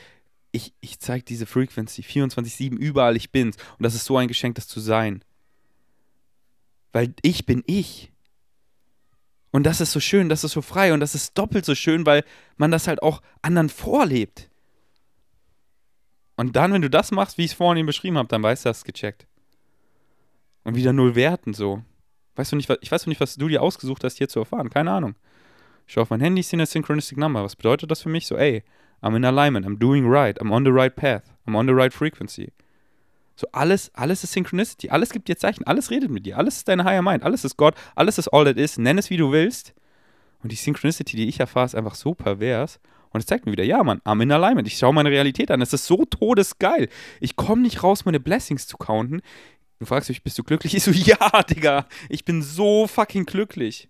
[0.52, 3.56] ich, ich zeige diese Frequency 24-7 überall ich bin's.
[3.78, 5.22] Und das ist so ein Geschenk, das zu sein.
[6.92, 8.10] Weil ich bin ich.
[9.50, 12.06] Und das ist so schön, das ist so frei und das ist doppelt so schön,
[12.06, 12.24] weil
[12.56, 14.50] man das halt auch anderen vorlebt.
[16.36, 18.64] Und dann, wenn du das machst, wie ich es vorhin eben beschrieben habe, dann weißt
[18.64, 19.28] du, hast es gecheckt.
[20.64, 21.84] Und wieder null Werten so.
[22.36, 24.70] Weißt du nicht, ich weiß noch nicht, was du dir ausgesucht hast, hier zu erfahren.
[24.70, 25.14] Keine Ahnung.
[25.86, 27.44] Ich schaue auf mein Handy, ich sehe eine Synchronistic Number.
[27.44, 28.26] Was bedeutet das für mich?
[28.26, 28.62] So, ey,
[29.02, 31.92] I'm in alignment, I'm doing right, I'm on the right path, I'm on the right
[31.92, 32.52] frequency.
[33.36, 36.68] So alles, alles ist Synchronicity, alles gibt dir Zeichen, alles redet mit dir, alles ist
[36.68, 39.32] deine Higher Mind, alles ist Gott, alles ist all that is, nenn es wie du
[39.32, 39.74] willst.
[40.42, 42.80] Und die Synchronicity, die ich erfahre, ist einfach so pervers.
[43.10, 44.66] Und es zeigt mir wieder, ja, Mann, I'm in alignment.
[44.66, 45.62] Ich schaue meine Realität an.
[45.62, 46.88] Es ist so todesgeil.
[47.20, 49.22] Ich komme nicht raus, meine Blessings zu counten.
[49.84, 50.74] Du fragst mich, bist du glücklich?
[50.74, 53.86] Ich so, ja, Digga, ich bin so fucking glücklich.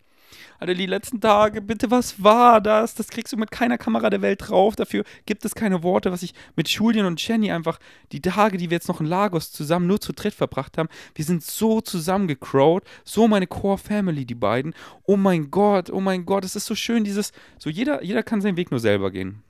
[0.59, 2.96] Alter, die letzten Tage, bitte, was war das?
[2.96, 4.74] Das kriegst du mit keiner Kamera der Welt drauf.
[4.74, 7.78] Dafür gibt es keine Worte, was ich mit Julian und Jenny einfach,
[8.11, 11.24] die Tage, die wir jetzt noch in Lagos zusammen nur zu dritt verbracht haben, wir
[11.24, 14.74] sind so zusammengecrowd, so meine Core Family, die beiden.
[15.04, 17.30] Oh mein Gott, oh mein Gott, es ist so schön, dieses,
[17.61, 19.44] so jeder, jeder kann seinen Weg nur selber gehen.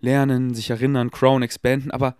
[0.00, 2.16] Lernen, sich erinnern, crown, expanden, aber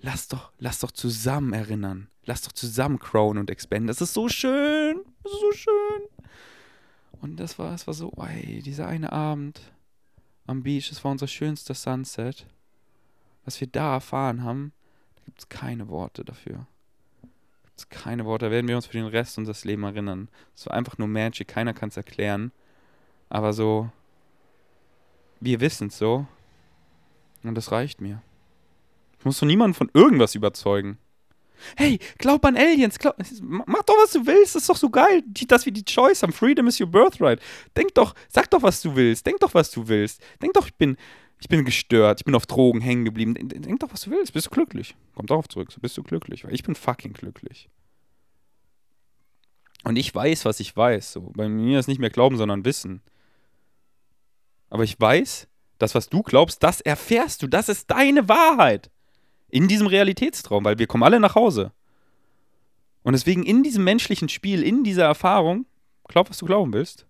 [0.00, 2.08] lass doch, lass doch zusammen erinnern.
[2.24, 3.86] Lass doch zusammen crown und expanden.
[3.86, 5.00] Das ist so schön.
[5.22, 6.02] Das ist so schön.
[7.20, 9.60] Und das war, es war so, ey, dieser eine Abend
[10.46, 12.46] am Beach, das war unser schönster Sunset.
[13.44, 14.72] Was wir da erfahren haben,
[15.16, 16.66] da gibt es keine Worte dafür.
[17.22, 17.28] Da
[17.66, 18.46] gibt keine Worte.
[18.46, 20.28] Da werden wir uns für den Rest unseres Lebens erinnern.
[20.54, 22.52] Es war einfach nur Magic, keiner kann es erklären.
[23.28, 23.90] Aber so,
[25.40, 26.26] wir wissen es so.
[27.42, 28.22] Und das reicht mir.
[29.20, 30.98] Ich muss von niemandem von irgendwas überzeugen.
[31.76, 35.22] Hey, glaub an Aliens, glaub, mach doch, was du willst, das ist doch so geil,
[35.46, 36.32] dass wir die Choice haben.
[36.32, 37.38] Freedom is your birthright.
[37.76, 40.22] Denk doch, sag doch, was du willst, denk doch, was du willst.
[40.40, 40.96] Denk doch, ich bin,
[41.38, 43.34] ich bin gestört, ich bin auf Drogen hängen geblieben.
[43.34, 44.96] Denk doch, was du willst, bist du glücklich.
[45.14, 47.68] Komm darauf zurück, so bist du glücklich, weil ich bin fucking glücklich.
[49.84, 51.12] Und ich weiß, was ich weiß.
[51.12, 51.30] So.
[51.34, 53.02] Bei mir ist nicht mehr Glauben, sondern Wissen.
[54.70, 55.46] Aber ich weiß,
[55.78, 57.46] das, was du glaubst, das erfährst du.
[57.48, 58.90] Das ist deine Wahrheit.
[59.50, 61.72] In diesem Realitätstraum, weil wir kommen alle nach Hause.
[63.02, 65.66] Und deswegen in diesem menschlichen Spiel, in dieser Erfahrung,
[66.08, 67.06] glaub, was du glauben willst.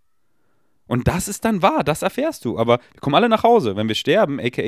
[0.87, 2.59] Und das ist dann wahr, das erfährst du.
[2.59, 3.77] Aber wir kommen alle nach Hause.
[3.77, 4.63] Wenn wir sterben, aka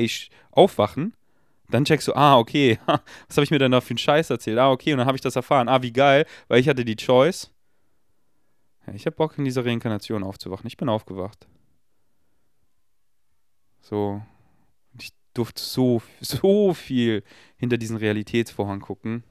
[0.51, 1.13] aufwachen,
[1.69, 4.57] dann checkst du, ah, okay, was habe ich mir denn da für einen Scheiß erzählt?
[4.57, 5.67] Ah, okay, und dann habe ich das erfahren.
[5.67, 7.51] Ah, wie geil, weil ich hatte die Choice.
[8.87, 10.67] Ja, ich habe Bock, in dieser Reinkarnation aufzuwachen.
[10.67, 11.47] Ich bin aufgewacht.
[13.81, 14.21] So,
[15.33, 17.23] durfte so, so viel
[17.57, 19.23] hinter diesen Realitätsvorhang gucken.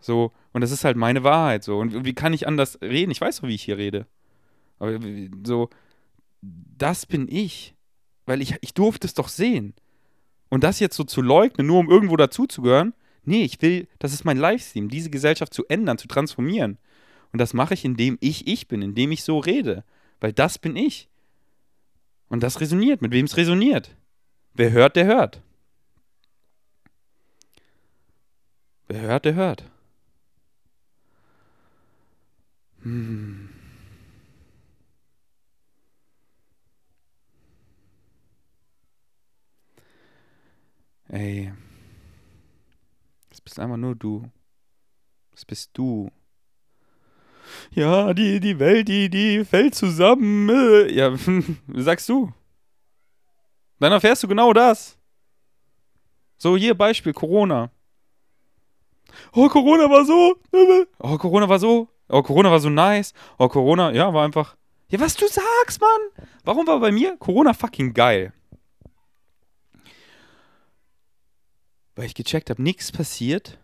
[0.00, 1.78] So, und das ist halt meine Wahrheit so.
[1.78, 3.10] Und wie kann ich anders reden?
[3.10, 4.06] Ich weiß doch, wie ich hier rede.
[4.78, 4.98] Aber
[5.44, 5.68] so,
[6.40, 7.74] das bin ich.
[8.24, 9.74] Weil ich, ich durfte es doch sehen.
[10.48, 14.24] Und das jetzt so zu leugnen, nur um irgendwo dazuzugehören, nee, ich will, das ist
[14.24, 16.78] mein Livestream, diese Gesellschaft zu ändern, zu transformieren.
[17.32, 19.84] Und das mache ich, indem ich ich bin, indem ich so rede.
[20.20, 21.08] Weil das bin ich.
[22.28, 23.02] Und das resoniert.
[23.02, 23.96] Mit wem es resoniert?
[24.54, 25.42] Wer hört, der hört.
[28.88, 29.70] Wer hört, der hört.
[32.82, 33.48] Hm.
[41.08, 41.52] Ey.
[43.28, 44.30] Das bist einfach nur du.
[45.32, 46.10] Das bist du
[47.70, 50.48] ja, die, die Welt, die, die fällt zusammen.
[50.48, 50.92] Äh.
[50.92, 51.14] Ja,
[51.74, 52.32] sagst du.
[53.78, 54.98] Dann erfährst du genau das.
[56.38, 57.70] So, hier Beispiel, Corona.
[59.32, 60.36] Oh, Corona war so.
[60.98, 61.88] Oh, Corona war so.
[62.08, 63.12] Oh, Corona war so nice.
[63.38, 64.56] Oh, Corona, ja, war einfach.
[64.88, 66.26] Ja, was du sagst, Mann.
[66.44, 68.32] Warum war bei mir Corona fucking geil?
[71.96, 73.58] Weil ich gecheckt habe, nichts passiert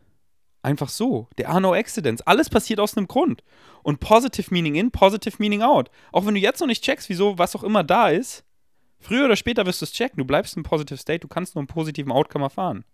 [0.62, 1.28] Einfach so.
[1.36, 2.22] There are no accidents.
[2.22, 3.42] Alles passiert aus einem Grund.
[3.82, 5.90] Und positive meaning in, positive meaning out.
[6.12, 8.44] Auch wenn du jetzt noch nicht checkst, wieso was auch immer da ist,
[9.00, 10.18] früher oder später wirst du es checken.
[10.18, 12.84] Du bleibst im positive state, du kannst nur einen positiven Outcome erfahren.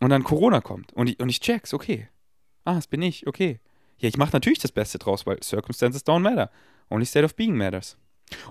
[0.00, 0.92] Und dann Corona kommt.
[0.94, 2.08] Und ich, und ich check's, okay.
[2.64, 3.60] Ah, das bin ich, okay.
[3.98, 6.50] Ja, ich mache natürlich das Beste draus, weil Circumstances don't matter.
[6.88, 7.98] Only state of being matters.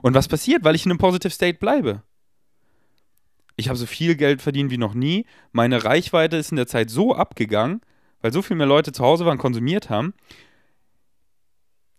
[0.01, 2.03] Und was passiert, weil ich in einem positive state bleibe?
[3.57, 5.25] Ich habe so viel Geld verdient wie noch nie.
[5.51, 7.81] Meine Reichweite ist in der Zeit so abgegangen,
[8.21, 10.13] weil so viel mehr Leute zu Hause waren, konsumiert haben.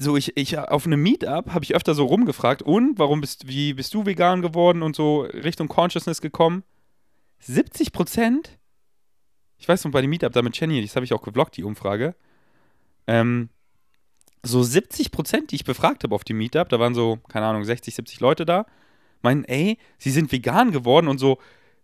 [0.01, 3.75] So, ich, ich auf einem Meetup habe ich öfter so rumgefragt, und warum bist, wie
[3.75, 6.63] bist du vegan geworden und so Richtung Consciousness gekommen?
[7.41, 8.59] 70 Prozent
[9.57, 11.65] Ich weiß noch, bei dem Meetup da mit Jenny, das habe ich auch gevloggt, die
[11.65, 12.15] Umfrage.
[13.09, 13.49] Ähm,
[14.45, 17.65] so 70 Prozent, die ich befragt habe auf dem Meetup, da waren so, keine Ahnung,
[17.65, 18.67] 60, 70 Leute da,
[19.23, 21.39] meinen, ey, sie sind vegan geworden und so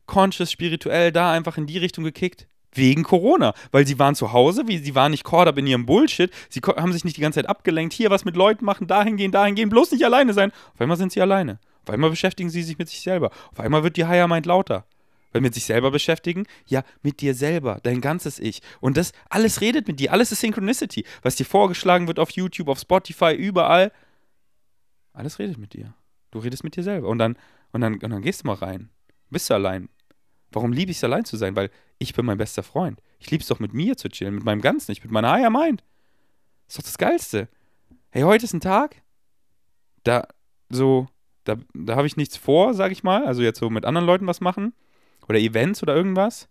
[0.06, 2.46] conscious, spirituell da einfach in die Richtung gekickt.
[2.72, 3.54] Wegen Corona.
[3.70, 6.32] Weil sie waren zu Hause, wie, sie waren nicht caught up in ihrem Bullshit.
[6.48, 7.94] Sie haben sich nicht die ganze Zeit abgelenkt.
[7.94, 9.68] Hier was mit Leuten machen, dahin gehen, dahin gehen.
[9.68, 10.50] Bloß nicht alleine sein.
[10.72, 11.60] Auf einmal sind sie alleine.
[11.84, 13.30] Auf einmal beschäftigen sie sich mit sich selber.
[13.52, 14.86] Auf einmal wird die Higher Mind lauter.
[15.32, 18.62] Weil mit sich selber beschäftigen, ja, mit dir selber, dein ganzes Ich.
[18.80, 21.04] Und das, alles redet mit dir, alles ist Synchronicity.
[21.22, 23.92] Was dir vorgeschlagen wird auf YouTube, auf Spotify, überall.
[25.12, 25.94] Alles redet mit dir.
[26.34, 27.08] Du redest mit dir selber.
[27.08, 27.38] Und dann,
[27.70, 28.90] und dann, und dann gehst du mal rein.
[29.30, 29.88] Bist du allein.
[30.50, 31.54] Warum liebe ich es, allein zu sein?
[31.54, 33.00] Weil ich bin mein bester Freund.
[33.20, 35.50] Ich liebe es doch, mit mir zu chillen, mit meinem Ganzen, nicht mit meiner Higher
[35.50, 35.84] Mind.
[36.66, 37.48] Das ist doch das Geilste.
[38.10, 39.00] Hey, heute ist ein Tag,
[40.02, 40.26] da
[40.70, 41.06] so,
[41.44, 43.24] da, da habe ich nichts vor, sag ich mal.
[43.24, 44.74] Also jetzt so mit anderen Leuten was machen.
[45.28, 46.48] Oder Events oder irgendwas.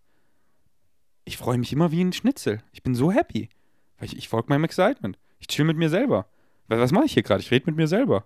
[1.26, 2.64] Ich freue mich immer wie ein Schnitzel.
[2.72, 3.50] Ich bin so happy.
[3.98, 5.20] Weil ich, ich folge meinem Excitement.
[5.40, 6.30] Ich chill mit mir selber.
[6.70, 7.42] Weil was mache ich hier gerade?
[7.42, 8.26] Ich rede mit mir selber.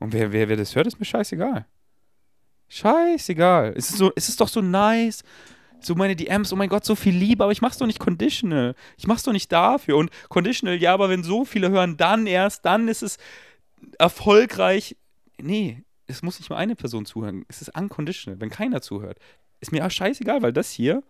[0.00, 1.66] Und wer, wer, wer das hört, ist mir scheißegal.
[2.68, 3.74] Scheißegal.
[3.76, 5.22] Es ist, so, es ist doch so nice.
[5.80, 8.74] So meine DMs, oh mein Gott, so viel Liebe, aber ich mach's doch nicht conditional.
[8.96, 9.96] Ich mach's doch nicht dafür.
[9.96, 13.18] Und conditional, ja, aber wenn so viele hören, dann erst, dann ist es
[13.98, 14.96] erfolgreich.
[15.40, 17.44] Nee, es muss nicht nur eine Person zuhören.
[17.48, 19.18] Es ist unconditional, wenn keiner zuhört.
[19.60, 21.02] Ist mir auch scheißegal, weil das hier,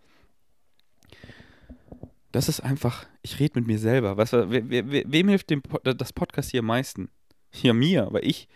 [2.31, 4.17] das ist einfach, ich rede mit mir selber.
[4.17, 7.09] Was, we, we, wem hilft dem, das Podcast hier am meisten?
[7.51, 8.47] Hier mir, weil ich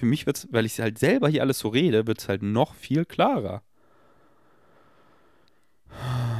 [0.00, 2.42] für mich wird es, weil ich halt selber hier alles so rede, wird es halt
[2.42, 3.62] noch viel klarer.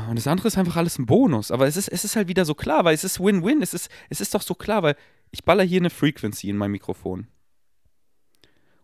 [0.09, 1.51] Und das andere ist einfach alles ein Bonus.
[1.51, 3.61] Aber es ist, es ist halt wieder so klar, weil es ist Win-Win.
[3.61, 4.97] Es ist, es ist doch so klar, weil
[5.31, 7.27] ich baller hier eine Frequency in mein Mikrofon.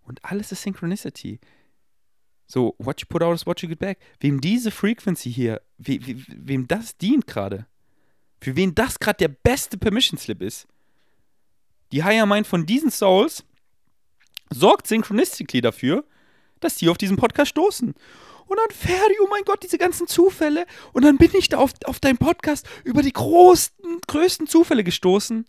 [0.03, 1.41] Und alles ist Synchronicity.
[2.47, 3.99] So, what you put out is what you get back.
[4.21, 7.67] Wem diese Frequency hier, we, we, wem das dient gerade,
[8.43, 10.69] für wen das gerade der beste Permission Slip ist.
[11.93, 13.43] Die Higher Mind von diesen Souls
[14.50, 16.04] sorgt Synchronistically dafür,
[16.61, 17.94] dass die auf diesen Podcast stoßen.
[18.46, 20.66] Und dann Ferdi, oh mein Gott, diese ganzen Zufälle.
[20.92, 25.46] Und dann bin ich da auf, auf deinem Podcast über die größten, größten Zufälle gestoßen.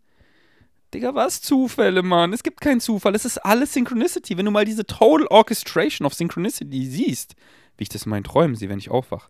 [0.94, 2.34] Digga, was Zufälle, Mann?
[2.34, 3.14] Es gibt keinen Zufall.
[3.14, 4.38] Es ist alles Synchronicity.
[4.38, 7.36] Wenn du mal diese Total Orchestration of Synchronicity siehst,
[7.78, 9.30] wie ich das in meinen Träumen sehe, wenn ich aufwache.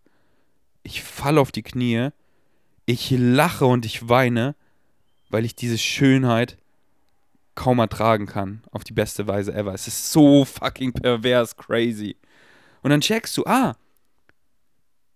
[0.84, 2.10] Ich falle auf die Knie,
[2.86, 4.56] ich lache und ich weine,
[5.30, 6.58] weil ich diese Schönheit
[7.58, 8.62] kaum ertragen kann.
[8.72, 9.74] Auf die beste Weise ever.
[9.74, 12.16] Es ist so fucking pervers, crazy.
[12.84, 13.76] Und dann checkst du, ah,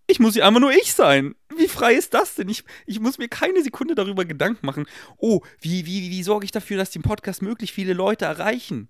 [0.07, 1.35] ich muss hier einfach nur ich sein.
[1.55, 2.49] Wie frei ist das denn?
[2.49, 4.85] Ich, ich muss mir keine Sekunde darüber Gedanken machen.
[5.17, 8.89] Oh, wie, wie, wie sorge ich dafür, dass den Podcast möglichst viele Leute erreichen?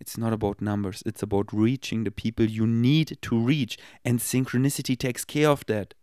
[0.00, 3.76] It's not about numbers, it's about reaching the people you need to reach.
[4.04, 5.94] And synchronicity takes care of that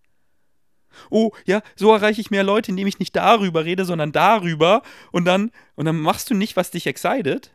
[1.10, 4.82] oh, ja, so erreiche ich mehr Leute, indem ich nicht darüber rede, sondern darüber.
[5.12, 7.52] Und dann, und dann machst du nicht, was dich excited.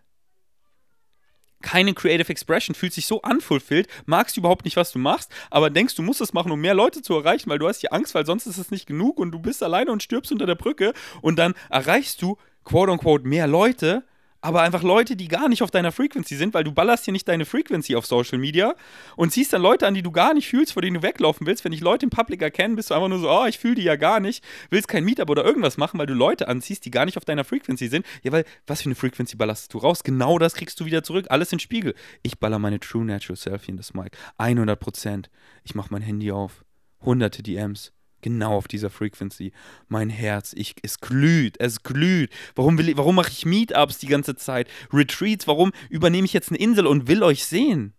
[1.63, 5.95] Keine Creative Expression, fühlt sich so unfulfilled, magst überhaupt nicht, was du machst, aber denkst,
[5.95, 8.27] du musst es machen, um mehr Leute zu erreichen, weil du hast die Angst, weil
[8.27, 10.93] sonst ist es nicht genug und du bist alleine und stirbst unter der Brücke
[11.23, 14.05] und dann erreichst du, quote unquote, mehr Leute,
[14.45, 17.27] aber einfach Leute, die gar nicht auf deiner Frequency sind, weil du ballerst hier nicht
[17.27, 18.75] deine Frequency auf Social Media
[19.17, 21.65] und ziehst dann Leute an, die du gar nicht fühlst, vor denen du weglaufen willst.
[21.65, 23.85] Wenn dich Leute im Public erkennen, bist du einfach nur so, oh, ich fühle die
[23.85, 27.07] ja gar nicht, willst kein Meetup oder irgendwas machen, weil du Leute anziehst, die gar
[27.07, 28.05] nicht auf deiner Frequency sind.
[28.23, 30.05] Ja, weil, was für eine Frequency ballerst du raus?
[30.05, 31.25] Genau das kriegst du wieder zurück.
[31.31, 31.95] Alles in Spiegel.
[32.23, 34.15] Ich baller meine True Natural Selfie in das Mic.
[34.37, 35.31] 100 Prozent.
[35.63, 36.67] Ich mach mein Handy auf.
[37.01, 37.95] Hunderte DMs
[38.25, 39.53] genau auf dieser Frequency.
[39.87, 42.31] Mein Herz, ich, es glüht, es glüht.
[42.57, 44.67] Warum, will, warum mache ich Meetups die ganze Zeit?
[44.93, 47.93] Retreats, warum übernehme ich jetzt eine Insel und will euch sehen?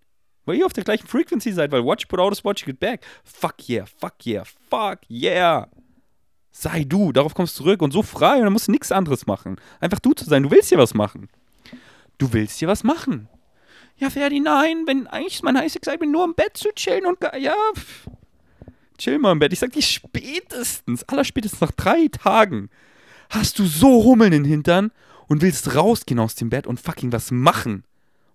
[0.43, 3.05] Weil ihr auf der gleichen Frequency seid, weil Watch Put Out is Watch Get Back.
[3.23, 5.69] Fuck yeah, fuck yeah, fuck yeah.
[6.51, 9.27] Sei du, darauf kommst du zurück und so frei und dann musst du nichts anderes
[9.27, 9.57] machen.
[9.79, 11.29] Einfach du zu sein, du willst hier was machen.
[12.17, 13.29] Du willst hier was machen.
[13.97, 17.17] Ja, Ferdi, nein, wenn eigentlich ist mein heißes Excitement nur im Bett zu chillen und
[17.39, 18.07] ja, pff
[18.97, 19.53] chill mal im Bett.
[19.53, 22.69] Ich sag dir spätestens, allerspätestens nach drei Tagen,
[23.29, 24.91] hast du so Hummeln in den Hintern
[25.27, 27.83] und willst rausgehen aus dem Bett und fucking was machen.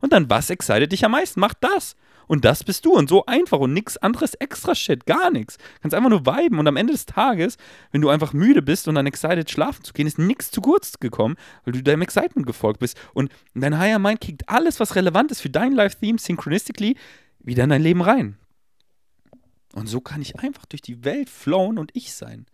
[0.00, 1.40] Und dann was excited dich am meisten?
[1.40, 1.96] Mach das.
[2.26, 2.92] Und das bist du.
[2.92, 5.04] Und so einfach und nichts anderes extra Shit.
[5.04, 5.58] Gar nichts.
[5.82, 6.60] Kannst einfach nur viben.
[6.60, 7.56] Und am Ende des Tages,
[7.90, 11.00] wenn du einfach müde bist und dann excited schlafen zu gehen, ist nichts zu kurz
[11.00, 12.96] gekommen, weil du deinem Excitement gefolgt bist.
[13.14, 16.96] Und dein Higher Mind kickt alles, was relevant ist für dein Live-Theme synchronistically
[17.40, 18.36] wieder in dein Leben rein.
[19.74, 22.46] Und so kann ich einfach durch die Welt flowen und ich sein.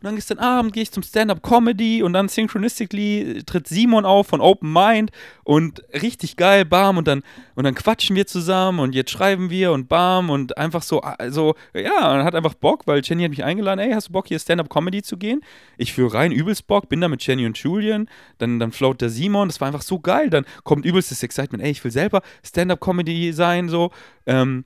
[0.00, 4.40] Und dann gestern Abend gehe ich zum Stand-Up-Comedy und dann synchronistically tritt Simon auf von
[4.40, 5.10] Open Mind
[5.44, 7.22] und richtig geil, bam, und dann,
[7.54, 11.54] und dann quatschen wir zusammen und jetzt schreiben wir und bam und einfach so, also,
[11.74, 14.38] ja, und hat einfach Bock, weil Jenny hat mich eingeladen, ey, hast du Bock hier
[14.38, 15.42] Stand-Up-Comedy zu gehen?
[15.76, 19.10] Ich führe rein, übelst Bock, bin da mit Jenny und Julian, dann, dann float der
[19.10, 23.34] Simon, das war einfach so geil, dann kommt übelstes Excitement, ey, ich will selber Stand-Up-Comedy
[23.34, 23.90] sein, so,
[24.24, 24.64] ähm,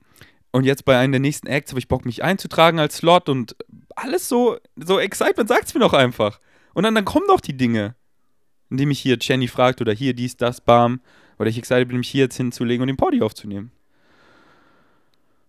[0.55, 3.57] und jetzt bei einem der nächsten Acts habe ich Bock, mich einzutragen als Slot und
[3.93, 6.39] alles so, so Excitement sagt es mir doch einfach.
[6.73, 7.95] Und dann, dann kommen doch die Dinge.
[8.69, 11.01] Indem mich hier Jenny fragt oder hier dies, das, bam.
[11.39, 13.71] Oder ich excited bin, mich hier jetzt hinzulegen und den Podi aufzunehmen.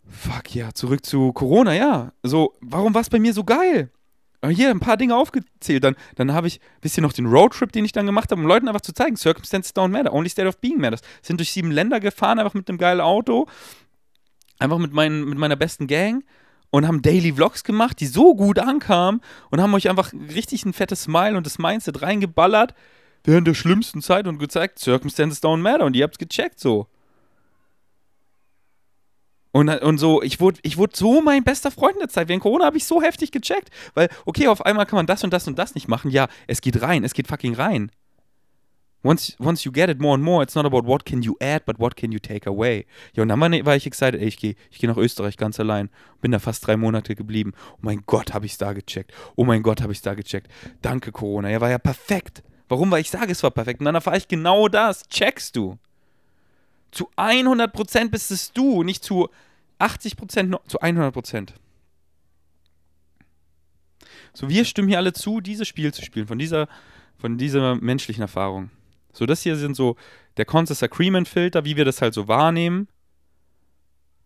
[0.09, 2.13] Fuck ja, zurück zu Corona, ja.
[2.25, 3.93] So, warum war es bei mir so geil?
[4.49, 5.85] Hier ein paar Dinge aufgezählt.
[5.85, 8.47] Dann, dann habe ich, wisst ihr noch, den Roadtrip, den ich dann gemacht habe, um
[8.49, 11.01] Leuten einfach zu zeigen, Circumstances don't matter, only state of being matters.
[11.23, 13.47] Sind durch sieben Länder gefahren, einfach mit einem geilen Auto
[14.59, 16.25] einfach mit, mein, mit meiner besten Gang
[16.71, 20.73] und haben Daily Vlogs gemacht, die so gut ankamen und haben euch einfach richtig ein
[20.73, 22.75] fettes Smile und das Mindset reingeballert
[23.25, 26.87] während der schlimmsten Zeit und gezeigt, Circumstances don't matter und ihr habt's gecheckt so.
[29.53, 32.29] Und, und so, ich wurde, ich wurde so mein bester Freund in der Zeit.
[32.29, 33.71] Während Corona habe ich so heftig gecheckt.
[33.95, 36.11] Weil, okay, auf einmal kann man das und das und das nicht machen.
[36.11, 37.91] Ja, es geht rein, es geht fucking rein
[39.07, 41.65] once, once you get it more and more, it's not about what can you add,
[41.65, 42.87] but what can you take away.
[43.15, 45.91] Ja, und dann war, ich excited, ey, ich gehe ich geh nach Österreich ganz allein.
[46.21, 47.53] Bin da fast drei Monate geblieben.
[47.75, 49.13] Oh mein Gott, habe ich es da gecheckt.
[49.37, 50.51] Oh mein Gott, habe ich es da gecheckt.
[50.83, 51.51] Danke, Corona.
[51.51, 52.43] Ja, war ja perfekt.
[52.69, 52.91] Warum?
[52.91, 53.81] Weil ich sage, es war perfekt.
[53.81, 55.09] Und dann erfahre ich genau das.
[55.09, 55.79] Checkst du.
[56.91, 59.29] Zu 100% bist es du, nicht zu
[59.79, 61.51] 80%, zu 100%.
[64.33, 66.69] So, wir stimmen hier alle zu, dieses Spiel zu spielen, von dieser,
[67.19, 68.71] von dieser menschlichen Erfahrung.
[69.17, 69.97] So, das hier sind so
[70.37, 72.89] der Conscious Agreement Filter, wie wir das halt so wahrnehmen.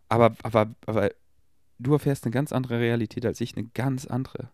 [0.09, 1.11] Aber, aber, aber
[1.79, 4.51] du erfährst eine ganz andere Realität als ich, eine ganz andere.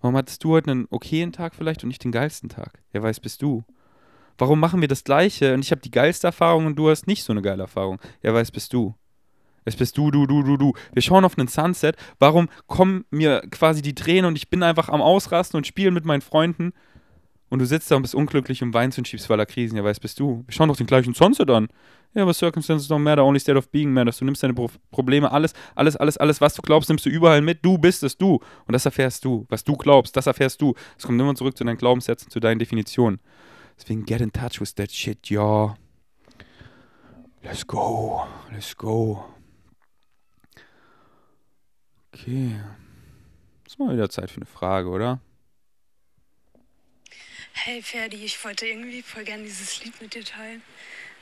[0.00, 2.84] Warum hattest du heute einen okayen Tag vielleicht und nicht den geilsten Tag?
[2.92, 3.64] Wer weiß, bist du.
[4.38, 7.24] Warum machen wir das Gleiche und ich habe die geilste Erfahrung und du hast nicht
[7.24, 7.98] so eine geile Erfahrung?
[8.20, 8.94] Wer weiß, bist du.
[9.64, 10.72] Es bist du, du, du, du, du.
[10.92, 11.96] Wir schauen auf einen Sunset.
[12.20, 16.04] Warum kommen mir quasi die Tränen und ich bin einfach am Ausrasten und spielen mit
[16.04, 16.74] meinen Freunden?
[17.54, 20.00] Und du sitzt da und bist unglücklich und weinst und schiebst voller Krisen, ja, weißt
[20.00, 20.42] bist du.
[20.44, 21.68] Wir schauen doch den gleichen Sunset an.
[22.12, 24.18] Ja, aber Circumstances don't matter, only state of being matters.
[24.18, 27.42] Du nimmst deine Pro Probleme, alles, alles, alles, alles, was du glaubst, nimmst du überall
[27.42, 27.64] mit.
[27.64, 28.40] Du bist es, du.
[28.66, 29.46] Und das erfährst du.
[29.50, 30.74] Was du glaubst, das erfährst du.
[30.98, 33.20] Es kommt immer zurück zu deinen Glaubenssätzen, zu deinen Definitionen.
[33.78, 35.76] Deswegen get in touch with that shit, ja.
[37.44, 39.24] Let's go, let's go.
[42.12, 42.56] Okay.
[43.64, 45.20] Ist mal wieder Zeit für eine Frage, oder?
[47.56, 50.60] Hey Ferdi, ich wollte irgendwie voll gerne dieses Lied mit dir teilen,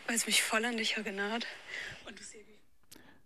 [0.06, 1.46] weil es mich voll an dich erinnert.
[2.04, 2.24] Und du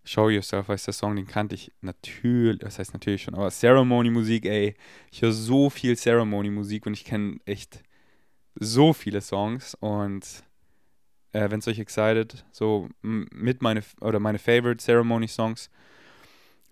[0.05, 4.45] Show Yourself heißt der Song, den kannte ich natürlich, das heißt natürlich schon, aber Ceremony-Musik,
[4.45, 4.75] ey,
[5.11, 7.81] ich höre so viel Ceremony-Musik und ich kenne echt
[8.55, 10.45] so viele Songs und
[11.33, 15.71] äh, wenn es euch excited, so mit meine, oder meine Favorite Ceremony-Songs,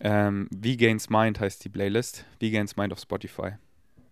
[0.01, 3.53] ähm, V-Gains Mind heißt die Playlist, V-Gains Mind auf Spotify.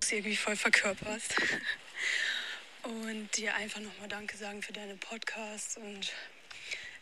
[0.01, 1.37] Du irgendwie voll verkörperst.
[2.83, 6.13] Und dir einfach nochmal Danke sagen für deine Podcasts und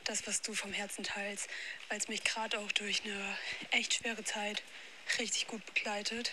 [0.04, 1.48] das, was du vom Herzen teilst,
[1.88, 3.36] weil es mich gerade auch durch eine
[3.70, 4.62] echt schwere Zeit
[5.18, 6.32] richtig gut begleitet.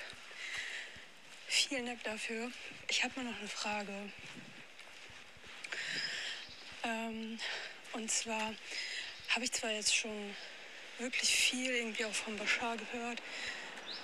[1.48, 2.52] Vielen Dank dafür.
[2.90, 3.94] Ich habe mal noch eine Frage.
[6.84, 7.40] Ähm,
[7.94, 8.54] und zwar
[9.30, 10.36] habe ich zwar jetzt schon
[11.00, 13.22] wirklich viel irgendwie auch von Bashar gehört.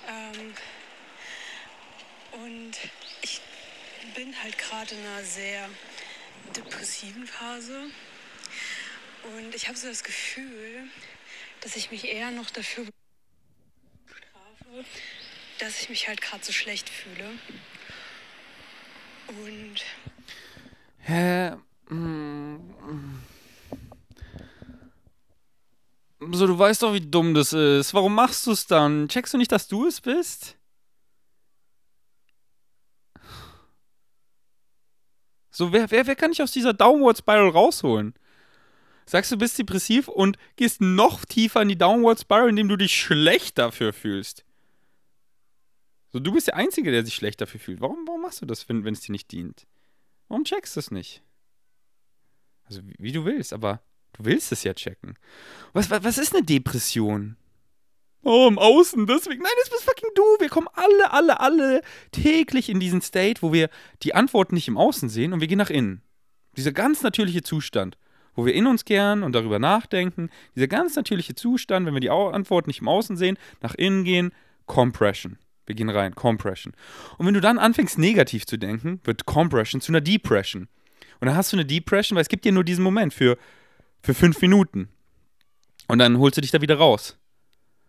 [0.08, 0.54] Ähm,
[2.32, 2.72] und
[3.22, 3.40] ich
[4.14, 5.68] bin halt gerade in einer sehr
[6.56, 7.84] depressiven Phase.
[9.36, 10.88] Und ich habe so das Gefühl,
[11.60, 12.84] dass ich mich eher noch dafür
[14.06, 14.84] bestrafe,
[15.58, 17.30] dass ich mich halt gerade so schlecht fühle.
[19.28, 19.82] Und.
[21.00, 21.52] Hä?
[21.88, 23.22] Hm.
[26.32, 27.94] So, du weißt doch, wie dumm das ist.
[27.94, 29.08] Warum machst du es dann?
[29.08, 30.56] Checkst du nicht, dass du es bist?
[35.54, 38.14] So, wer, wer, wer kann dich aus dieser Downward Spiral rausholen?
[39.06, 42.96] Sagst du, bist depressiv und gehst noch tiefer in die Downward Spiral, indem du dich
[42.96, 44.44] schlecht dafür fühlst.
[46.08, 47.80] So, du bist der Einzige, der sich schlecht dafür fühlt.
[47.80, 49.64] Warum, warum machst du das, wenn, wenn es dir nicht dient?
[50.26, 51.22] Warum checkst du es nicht?
[52.64, 53.80] Also, wie, wie du willst, aber
[54.14, 55.16] du willst es ja checken.
[55.72, 57.36] Was, was, was ist eine Depression?
[58.24, 59.42] Oh, im Außen, deswegen.
[59.42, 60.22] Nein, das bist fucking du.
[60.38, 63.68] Wir kommen alle, alle, alle täglich in diesen State, wo wir
[64.02, 66.02] die Antworten nicht im Außen sehen und wir gehen nach innen.
[66.56, 67.96] Dieser ganz natürliche Zustand,
[68.34, 70.30] wo wir in uns kehren und darüber nachdenken.
[70.54, 74.32] Dieser ganz natürliche Zustand, wenn wir die Antworten nicht im Außen sehen, nach innen gehen,
[74.66, 75.38] Compression.
[75.66, 76.74] Wir gehen rein, Compression.
[77.16, 80.68] Und wenn du dann anfängst, negativ zu denken, wird Compression zu einer Depression.
[81.20, 83.38] Und dann hast du eine Depression, weil es gibt dir nur diesen Moment für,
[84.02, 84.88] für fünf Minuten.
[85.88, 87.18] Und dann holst du dich da wieder raus.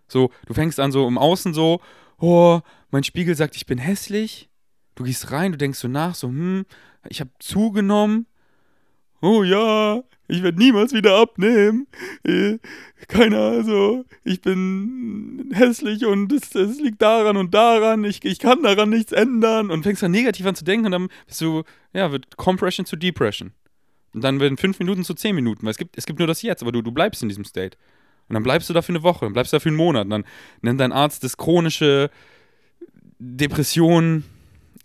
[0.07, 1.81] So, du fängst an so im Außen so,
[2.19, 4.49] oh, mein Spiegel sagt, ich bin hässlich.
[4.95, 6.65] Du gehst rein, du denkst so nach, so, hm,
[7.09, 8.27] ich habe zugenommen.
[9.21, 11.87] Oh ja, ich werde niemals wieder abnehmen.
[12.23, 12.57] Äh,
[13.07, 18.03] Keiner, also, ich bin hässlich und es, es liegt daran und daran.
[18.03, 19.71] Ich, ich kann daran nichts ändern.
[19.71, 22.95] Und fängst dann negativ an zu denken und dann bist du, ja, wird Compression zu
[22.95, 23.51] Depression.
[24.13, 26.41] Und dann werden fünf Minuten zu zehn Minuten, weil es gibt, es gibt nur das
[26.41, 27.77] Jetzt, aber du, du bleibst in diesem State.
[28.27, 30.05] Und dann bleibst du da für eine Woche, dann bleibst du da für einen Monat.
[30.05, 30.25] Und dann
[30.61, 32.09] nennt dein Arzt das chronische
[33.19, 34.23] Depression,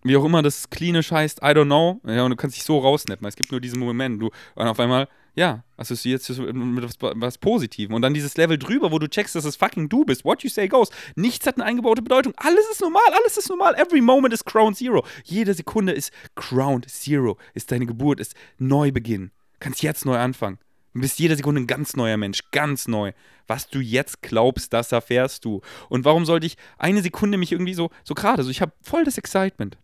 [0.02, 2.00] wie auch immer das klinisch heißt, I don't know.
[2.04, 4.20] Ja, und du kannst dich so rausnetten, weil es gibt nur diesen Moment.
[4.20, 7.94] Du, und auf einmal, ja, assoziierst du mit was, was Positivem.
[7.94, 10.24] Und dann dieses Level drüber, wo du checkst, dass es fucking du bist.
[10.24, 10.90] What you say goes.
[11.16, 12.32] Nichts hat eine eingebaute Bedeutung.
[12.36, 13.74] Alles ist normal, alles ist normal.
[13.74, 15.04] Every moment is Crown Zero.
[15.24, 17.38] Jede Sekunde ist Crown Zero.
[17.54, 19.30] Ist deine Geburt, ist Neubeginn.
[19.60, 20.58] Kannst jetzt neu anfangen.
[20.92, 23.12] Du bist jede Sekunde ein ganz neuer Mensch, ganz neu.
[23.46, 25.60] Was du jetzt glaubst, das erfährst du.
[25.88, 29.04] Und warum sollte ich eine Sekunde mich irgendwie so, so gerade, so ich habe voll
[29.04, 29.78] das Excitement,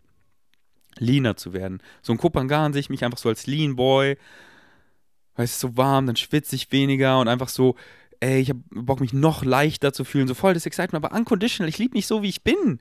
[0.99, 1.81] leaner zu werden.
[2.03, 4.17] So ein Kopangan sehe ich mich einfach so als Lean Boy.
[5.37, 7.77] Weil es ist so warm, dann schwitze ich weniger und einfach so,
[8.21, 10.27] ey, ich habe Bock, mich noch leichter zu fühlen.
[10.27, 11.69] So voll das Excitement, aber unconditional.
[11.69, 12.81] Ich liebe mich so, wie ich bin.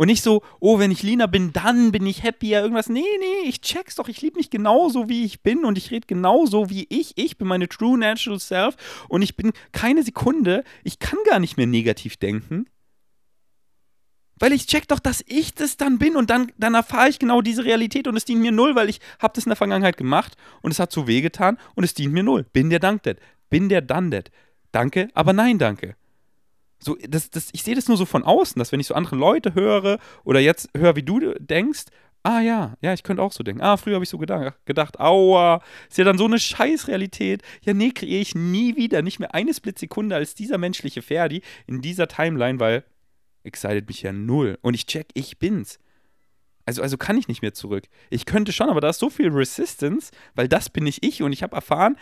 [0.00, 2.88] Und nicht so, oh, wenn ich leaner bin, dann bin ich happier, irgendwas.
[2.88, 4.08] Nee, nee, ich check's doch.
[4.08, 7.12] Ich liebe mich genauso, wie ich bin und ich rede genauso, wie ich.
[7.18, 8.76] Ich bin meine true natural self
[9.10, 12.64] und ich bin keine Sekunde, ich kann gar nicht mehr negativ denken.
[14.38, 17.42] Weil ich check doch, dass ich das dann bin und dann, dann erfahre ich genau
[17.42, 20.34] diese Realität und es dient mir null, weil ich habe das in der Vergangenheit gemacht
[20.62, 22.46] und es hat so wehgetan und es dient mir null.
[22.54, 23.20] Bin der danktet.
[23.50, 24.30] Bin der done that.
[24.72, 25.94] Danke, aber nein, danke.
[26.82, 29.16] So, das, das, ich sehe das nur so von außen, dass wenn ich so andere
[29.16, 31.84] Leute höre oder jetzt höre, wie du denkst,
[32.22, 33.62] ah ja, ja, ich könnte auch so denken.
[33.62, 37.42] Ah, früher habe ich so gedacht, gedacht, aua, ist ja dann so eine Scheißrealität.
[37.62, 41.80] Ja, nee, kreiere ich nie wieder, nicht mehr eine Splitsekunde als dieser menschliche Ferdi in
[41.82, 42.84] dieser Timeline, weil
[43.44, 44.58] excited mich ja null.
[44.62, 45.78] Und ich check, ich bin's.
[46.66, 47.84] Also, also kann ich nicht mehr zurück.
[48.10, 51.32] Ich könnte schon, aber da ist so viel Resistance, weil das bin nicht ich und
[51.32, 51.96] ich habe erfahren,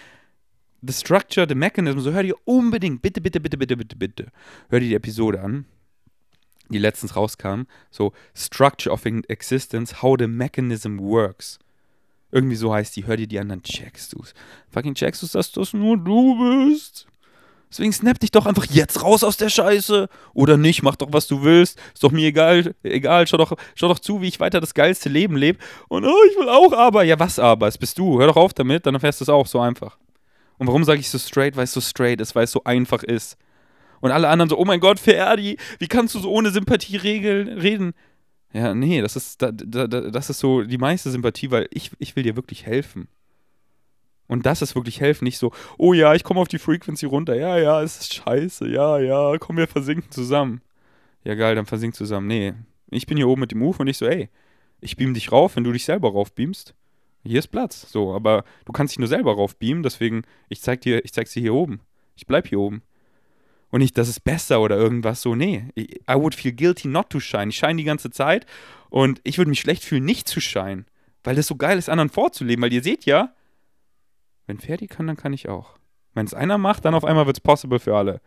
[0.80, 4.26] The Structure, The Mechanism, so hör dir unbedingt, bitte, bitte, bitte, bitte, bitte, bitte,
[4.68, 5.64] hör dir die Episode an,
[6.68, 11.58] die letztens rauskam, so Structure of Existence, How the Mechanism Works.
[12.30, 14.34] Irgendwie so heißt die, hör dir die an, dann checkst du's.
[14.70, 17.06] Fucking checkst du's, dass das nur du bist.
[17.70, 20.08] Deswegen snap dich doch einfach jetzt raus aus der Scheiße.
[20.32, 21.78] Oder nicht, mach doch, was du willst.
[21.92, 25.08] Ist doch mir egal, egal, schau doch, schau doch zu, wie ich weiter das geilste
[25.08, 25.58] Leben lebe.
[25.88, 27.02] Und oh, ich will auch aber.
[27.02, 27.68] Ja, was aber?
[27.68, 28.18] Es bist du.
[28.18, 29.98] Hör doch auf damit, dann erfährst du es auch so einfach.
[30.58, 31.56] Und warum sage ich so straight?
[31.56, 33.36] Weil es so straight ist, weil es so einfach ist.
[34.00, 37.48] Und alle anderen so, oh mein Gott, Ferdi, wie kannst du so ohne Sympathie regeln,
[37.48, 37.94] reden?
[38.52, 42.16] Ja, nee, das ist, da, da, das ist so die meiste Sympathie, weil ich, ich
[42.16, 43.08] will dir wirklich helfen.
[44.26, 47.34] Und das ist wirklich helfen, nicht so, oh ja, ich komme auf die Frequency runter,
[47.34, 50.60] ja, ja, es ist scheiße, ja, ja, komm, wir versinken zusammen.
[51.24, 52.26] Ja, geil, dann versinken zusammen.
[52.26, 52.54] Nee,
[52.90, 54.28] ich bin hier oben mit dem Move und ich so, ey,
[54.80, 56.74] ich beam dich rauf, wenn du dich selber raufbeamst
[57.24, 57.90] hier ist Platz.
[57.90, 61.40] So, aber du kannst dich nur selber raufbeamen, deswegen, ich zeig dir, ich zeig's dir
[61.40, 61.80] hier oben.
[62.16, 62.82] Ich bleib hier oben.
[63.70, 65.34] Und nicht, das ist besser oder irgendwas so.
[65.34, 67.48] Nee, I would feel guilty not to shine.
[67.48, 68.46] Ich shine die ganze Zeit
[68.88, 70.84] und ich würde mich schlecht fühlen, nicht zu shine.
[71.22, 72.62] Weil das so geil ist, anderen vorzuleben.
[72.62, 73.34] Weil ihr seht ja,
[74.46, 75.74] wenn Ferdi kann, dann kann ich auch.
[76.14, 78.22] Wenn es einer macht, dann auf einmal wird es possible für alle.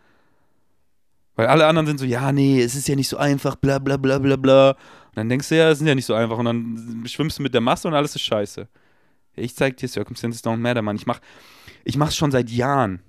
[1.35, 3.97] Weil alle anderen sind so, ja, nee, es ist ja nicht so einfach, bla bla
[3.97, 4.71] bla bla bla.
[4.71, 6.37] Und dann denkst du ja, es ist ja nicht so einfach.
[6.37, 8.67] Und dann schwimmst du mit der Masse und alles ist scheiße.
[9.35, 10.95] Ich zeig dir, Circumstances don't matter, Mann.
[10.95, 11.19] Ich mach,
[11.83, 13.01] ich mach's schon seit Jahren.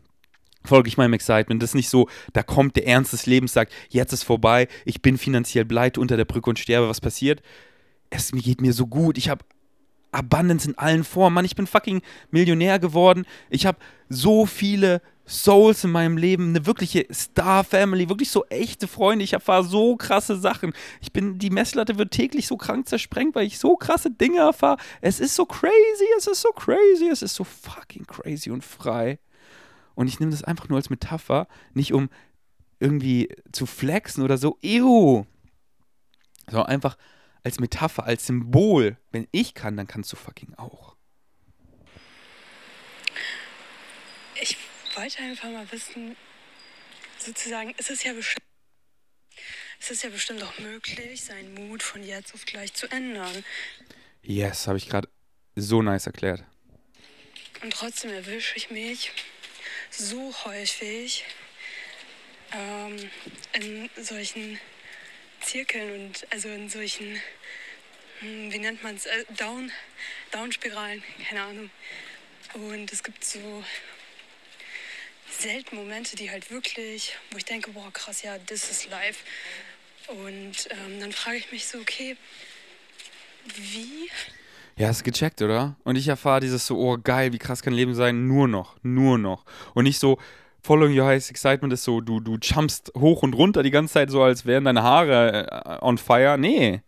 [0.64, 1.62] Folge ich meinem Excitement.
[1.62, 5.03] Das ist nicht so, da kommt der Ernst des Lebens, sagt, jetzt ist vorbei, ich
[5.03, 6.89] bin finanziell bleit unter der Brücke und sterbe.
[6.89, 7.43] Was passiert?
[8.11, 9.18] Es geht mir so gut.
[9.18, 9.45] Ich habe
[10.12, 11.35] Abundance in allen Formen.
[11.35, 13.25] Mann, ich bin fucking Millionär geworden.
[13.51, 19.25] Ich habe so viele Souls in meinem Leben, eine wirkliche Star-Family, wirklich so echte Freunde.
[19.25, 20.73] Ich erfahre so krasse Sachen.
[21.01, 24.79] Ich bin, die Messlatte wird täglich so krank zersprengt, weil ich so krasse Dinge erfahre.
[25.01, 29.18] Es ist so crazy, es ist so crazy, es ist so fucking crazy und frei.
[29.95, 32.09] Und ich nehme das einfach nur als Metapher, nicht um
[32.81, 35.25] irgendwie zu flexen oder so, ew,
[36.51, 36.97] sondern einfach
[37.45, 38.97] als Metapher, als Symbol.
[39.12, 40.97] Wenn ich kann, dann kannst du fucking auch.
[44.41, 44.57] Ich
[44.97, 46.16] wollte einfach mal wissen,
[47.18, 48.47] sozusagen, ist es ja bestimmt,
[49.80, 53.45] ist es ja bestimmt auch möglich, seinen Mut von jetzt auf gleich zu ändern.
[54.22, 55.09] Yes, habe ich gerade
[55.57, 56.45] so nice erklärt.
[57.62, 59.12] Und trotzdem erwische ich mich
[59.90, 61.24] so häufig
[62.53, 63.11] ähm,
[63.53, 64.59] in solchen
[65.40, 67.20] Zirkeln und also in solchen,
[68.20, 69.70] hm, wie nennt man es, äh, Down,
[70.30, 71.70] Down-Spiralen, keine Ahnung.
[72.55, 73.64] Und es gibt so
[75.43, 79.18] selten Momente, die halt wirklich, wo ich denke, boah, krass, ja, das ist live.
[80.09, 82.16] Und ähm, dann frage ich mich so, okay,
[83.57, 84.11] wie?
[84.76, 85.76] Ja, ist gecheckt, oder?
[85.84, 89.18] Und ich erfahre dieses so, oh geil, wie krass kann Leben sein, nur noch, nur
[89.18, 89.45] noch.
[89.74, 90.18] Und nicht so,
[90.64, 94.11] Following Your Highest Excitement ist so, du, du jumpst hoch und runter die ganze Zeit
[94.11, 96.38] so, als wären deine Haare äh, on fire.
[96.38, 96.82] Nee,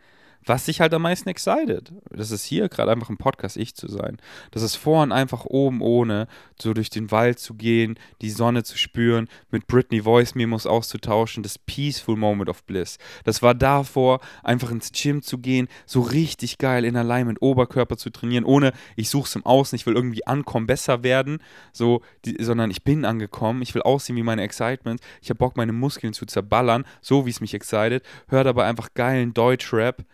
[0.47, 1.92] was dich halt am meisten excited.
[2.11, 4.18] Das ist hier gerade einfach im Podcast ich zu sein.
[4.51, 6.28] Das ist vorhin einfach oben ohne,
[6.61, 11.42] so durch den Wald zu gehen, die Sonne zu spüren, mit Britney Voice Memos auszutauschen,
[11.42, 12.99] das Peaceful Moment of Bliss.
[13.24, 17.97] Das war davor, einfach ins Gym zu gehen, so richtig geil in allein mit Oberkörper
[17.97, 21.38] zu trainieren, ohne ich suche es im Außen, ich will irgendwie ankommen, besser werden,
[21.72, 25.57] so, die, sondern ich bin angekommen, ich will aussehen wie meine Excitement, ich habe Bock,
[25.57, 30.05] meine Muskeln zu zerballern, so wie es mich excited, hör dabei einfach geilen Deutschrap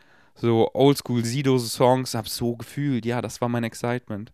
[0.41, 4.32] so oldschool Sido-Songs, hab so gefühlt, ja, das war mein Excitement.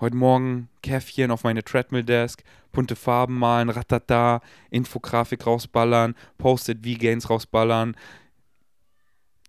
[0.00, 7.96] Heute Morgen Käffchen auf meine Treadmill-Desk, bunte Farben malen, ratata, Infografik rausballern, Post-it V-Gains rausballern.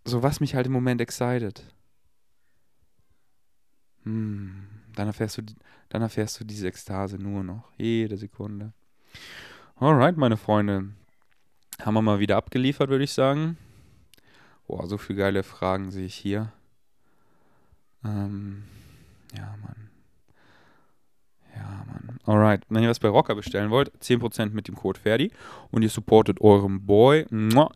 [0.05, 1.63] So was mich halt im Moment excited.
[4.05, 5.43] Hm, dann erfährst du,
[5.89, 8.73] dann erfährst du diese Ekstase nur noch, jede Sekunde.
[9.75, 10.89] Alright, meine Freunde.
[11.79, 13.57] Haben wir mal wieder abgeliefert, würde ich sagen.
[14.69, 16.53] Boah, so viele geile Fragen sehe ich hier.
[18.05, 18.65] Ähm,
[19.35, 19.89] ja, Mann.
[21.55, 22.19] Ja, Mann.
[22.23, 22.61] Alright.
[22.69, 25.31] Wenn ihr was bei Rocker bestellen wollt, 10% mit dem Code Ferdi
[25.71, 27.25] und ihr supportet eurem Boy.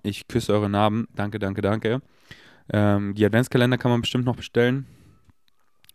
[0.04, 1.08] Ich küsse eure Namen.
[1.16, 2.04] Danke, danke, danke.
[2.72, 4.86] Ähm, die Adventskalender kann man bestimmt noch bestellen.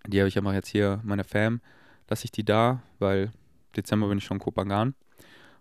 [0.04, 1.60] Die habe ich aber jetzt hier, meine Fam,
[2.08, 3.30] lasse ich die da, weil
[3.76, 4.96] Dezember bin ich schon in Kopangan.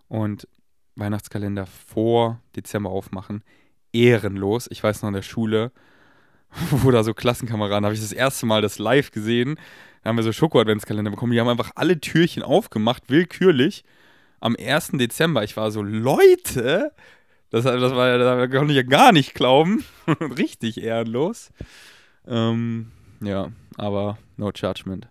[0.08, 0.48] Und
[0.96, 3.44] Weihnachtskalender vor Dezember aufmachen
[3.92, 4.68] ehrenlos.
[4.70, 5.72] Ich weiß noch in der Schule,
[6.70, 9.58] wo da so Klassenkameraden, habe ich das erste Mal das live gesehen.
[10.02, 11.32] Da haben wir so Schoko-Adventskalender bekommen.
[11.32, 13.84] Die haben einfach alle Türchen aufgemacht, willkürlich.
[14.40, 14.92] Am 1.
[14.92, 15.42] Dezember.
[15.42, 16.92] Ich war so, Leute,
[17.50, 19.84] das, das, war, das konnte ich ja gar nicht glauben.
[20.06, 21.50] Richtig ehrenlos.
[22.26, 25.08] Ähm, ja, aber no judgment.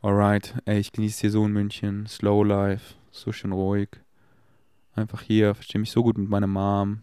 [0.00, 2.06] Alright, ey, ich genieße hier so in München.
[2.06, 3.88] Slow Life, so schön ruhig.
[4.94, 7.02] Einfach hier, verstehe mich so gut mit meiner Mom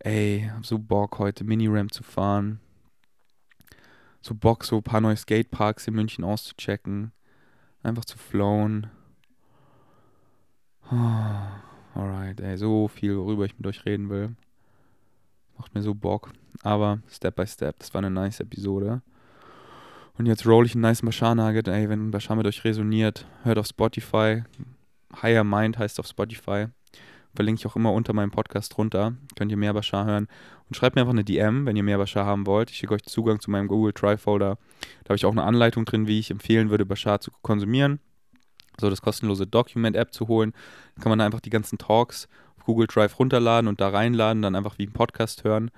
[0.00, 2.60] ey, hab so Bock heute Mini-Ramp zu fahren.
[4.20, 7.12] So Bock, so ein paar neue Skateparks in München auszuchecken.
[7.82, 8.88] Einfach zu flown.
[11.94, 14.34] Alright, ey, so viel, worüber ich mit euch reden will.
[15.56, 16.32] Macht mir so Bock.
[16.62, 19.02] Aber Step by Step, das war eine nice Episode.
[20.18, 21.68] Und jetzt roll ich einen nice Bashar Nugget.
[21.68, 24.42] Ey, wenn Bashar mit euch resoniert, hört auf Spotify.
[25.22, 26.66] Higher Mind heißt auf Spotify.
[27.34, 29.14] Verlinke ich auch immer unter meinem Podcast drunter.
[29.36, 30.28] Könnt ihr mehr Bashar hören.
[30.68, 32.70] Und schreibt mir einfach eine DM, wenn ihr mehr Bashar haben wollt.
[32.70, 34.58] Ich schicke euch Zugang zu meinem Google Drive Folder.
[35.04, 38.00] Da habe ich auch eine Anleitung drin, wie ich empfehlen würde, Bashar zu konsumieren.
[38.80, 40.52] So das kostenlose Document-App zu holen.
[40.94, 44.42] Dann kann man da einfach die ganzen Talks auf Google Drive runterladen und da reinladen,
[44.42, 45.70] dann einfach wie ein Podcast hören.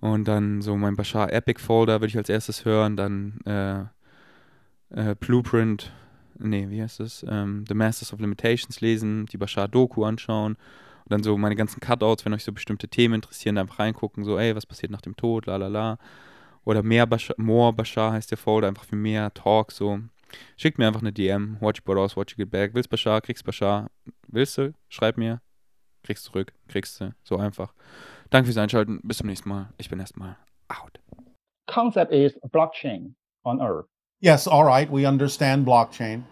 [0.00, 2.96] Und dann so mein Bashar Epic Folder würde ich als erstes hören.
[2.96, 5.92] Dann äh, äh, Blueprint
[6.38, 7.24] nee, wie heißt es?
[7.28, 10.56] Ähm, The Masters of Limitations lesen, die Bashar-Doku anschauen
[11.04, 14.38] und dann so meine ganzen Cutouts, wenn euch so bestimmte Themen interessieren, einfach reingucken, so,
[14.38, 15.98] ey, was passiert nach dem Tod, la la la.
[16.64, 20.00] Oder mehr Bashar, More Bashar heißt der Folder, einfach für mehr Talk, so.
[20.56, 22.74] Schickt mir einfach eine DM, watch it out, watch get back.
[22.74, 23.90] Willst Bashar, kriegst Bashar.
[24.28, 24.72] Willst du?
[24.88, 25.42] Schreib mir.
[26.02, 27.14] Kriegst zurück, kriegst du.
[27.22, 27.74] So einfach.
[28.30, 29.00] Danke fürs Einschalten.
[29.02, 29.72] Bis zum nächsten Mal.
[29.76, 30.36] Ich bin erstmal
[30.68, 30.98] out.
[31.66, 33.14] Concept is blockchain
[33.44, 33.91] on Earth.
[34.22, 34.88] Yes, all right.
[34.88, 36.22] We understand blockchain.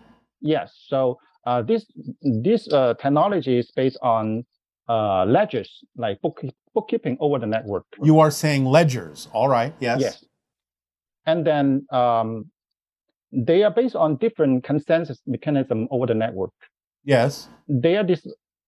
[0.40, 0.72] Yes.
[0.86, 1.84] So uh, this
[2.22, 4.44] this uh, technology is based on
[4.88, 6.40] uh, ledgers, like book,
[6.72, 7.84] bookkeeping over the network.
[8.02, 9.28] You are saying ledgers.
[9.32, 9.74] All right.
[9.80, 10.00] Yes.
[10.00, 10.24] Yes.
[11.26, 12.50] And then um,
[13.32, 16.52] they are based on different consensus mechanism over the network.
[17.04, 17.48] Yes.
[17.66, 18.24] Their this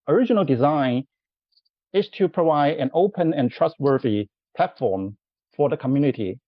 [0.08, 1.04] original design
[1.92, 5.16] is to provide an open and trustworthy platform
[5.56, 6.40] for the community.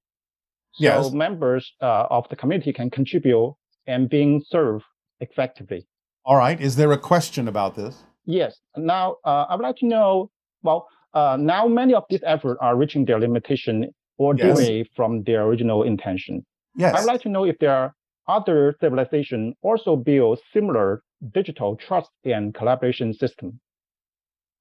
[0.75, 1.12] So Yes.
[1.12, 3.55] members uh, of the community can contribute
[3.87, 4.85] and being served
[5.20, 5.87] effectively.
[6.25, 6.61] All right.
[6.61, 8.03] Is there a question about this?
[8.25, 8.59] Yes.
[8.77, 10.31] Now, uh, I would like to know.
[10.62, 14.59] Well, uh, now many of these efforts are reaching their limitation or Yes.
[14.59, 16.45] away from their original intention.
[16.77, 16.95] Yes.
[16.95, 17.95] I would like to know if there are
[18.27, 21.03] other civilizations also build similar
[21.33, 23.61] digital trust and collaboration system.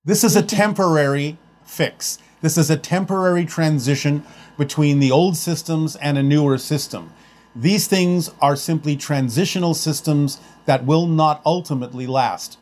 [0.06, 2.20] This is a temporary fix.
[2.44, 4.22] This is a temporary transition
[4.58, 7.14] between the old systems and a newer system.
[7.56, 12.58] These things are simply transitional systems that will not ultimately last.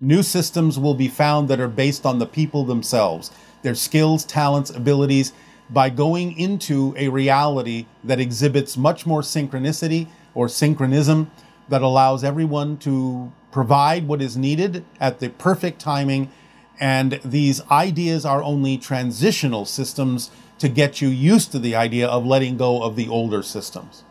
[0.00, 3.30] New systems will be found that are based on the people themselves.
[3.62, 5.32] their skills, talents, abilities
[5.70, 11.30] by going into a reality that exhibits much more synchronicity or synchronism
[11.68, 16.28] that allows everyone to provide what is needed at the perfect timing.
[16.80, 22.24] And these ideas are only transitional systems to get you used to the idea of
[22.26, 24.04] letting go of the older systems.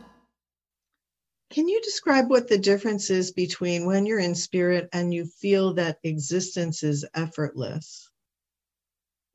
[1.52, 5.74] Can you describe what the difference is between when you're in spirit and you feel
[5.74, 8.10] that existence is effortless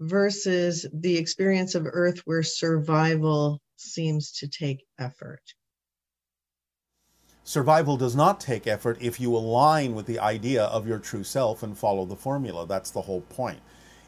[0.00, 5.42] versus the experience of earth where survival seems to take effort?
[7.48, 11.62] Survival does not take effort if you align with the idea of your true self
[11.62, 12.66] and follow the formula.
[12.66, 13.60] That's the whole point.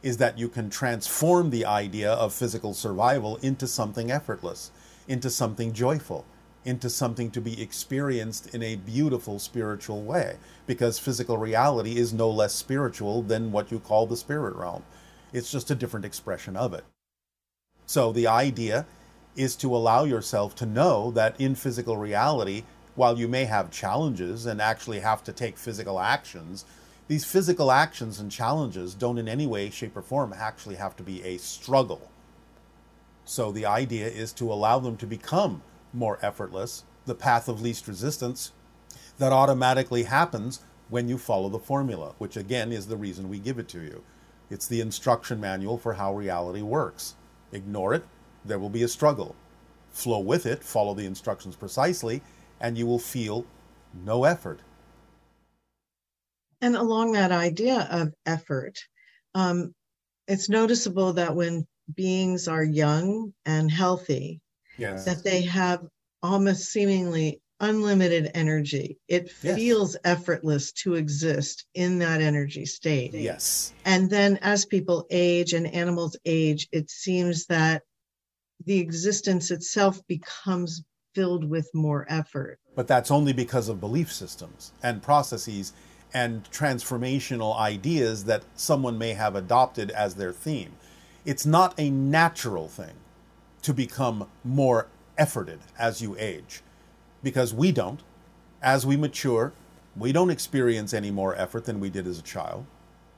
[0.02, 4.72] Is that you can transform the idea of physical survival into something effortless,
[5.06, 6.24] into something joyful,
[6.64, 12.28] into something to be experienced in a beautiful spiritual way because physical reality is no
[12.28, 14.82] less spiritual than what you call the spirit realm.
[15.32, 16.84] It's just a different expression of it.
[17.86, 18.84] So the idea
[19.36, 22.64] is to allow yourself to know that in physical reality,
[22.98, 26.64] while you may have challenges and actually have to take physical actions,
[27.06, 31.04] these physical actions and challenges don't in any way, shape, or form actually have to
[31.04, 32.10] be a struggle.
[33.24, 37.86] So the idea is to allow them to become more effortless, the path of least
[37.86, 38.50] resistance
[39.18, 43.60] that automatically happens when you follow the formula, which again is the reason we give
[43.60, 44.02] it to you.
[44.50, 47.14] It's the instruction manual for how reality works.
[47.52, 48.04] Ignore it,
[48.44, 49.36] there will be a struggle.
[49.90, 52.22] Flow with it, follow the instructions precisely,
[52.60, 53.46] and you will feel
[53.92, 54.60] no effort.
[56.60, 58.78] And along that idea of effort,
[59.34, 59.74] um,
[60.26, 64.40] it's noticeable that when beings are young and healthy,
[64.76, 65.04] Yes.
[65.04, 65.86] that they have
[66.22, 68.98] almost seemingly unlimited energy.
[69.08, 69.56] It Yes.
[69.56, 73.14] feels effortless to exist in that energy state.
[73.14, 73.72] Yes.
[73.84, 77.82] And then as people age and animals age, it seems that
[78.64, 80.82] the existence itself becomes
[81.14, 82.58] filled with more effort.
[82.74, 85.72] But that's only because of belief systems and processes
[86.14, 90.72] and transformational ideas that someone may have adopted as their theme.
[91.24, 92.94] It's not a natural thing
[93.62, 94.86] to become more
[95.18, 96.62] efforted as you age
[97.22, 98.00] because we don't.
[98.62, 99.52] As we mature,
[99.96, 102.66] we don't experience any more effort than we did as a child.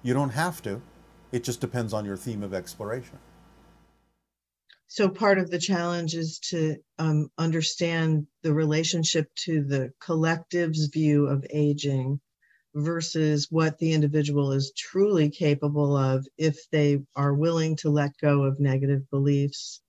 [0.03, 0.83] You don't have to.
[1.33, 3.19] It just depends on your theme of exploration.
[4.93, 11.29] So part of the challenge is to um, understand the relationship to the collective's view
[11.29, 12.19] of aging
[12.75, 18.43] versus what the individual is truly capable of if they are willing to let go
[18.43, 19.81] of negative beliefs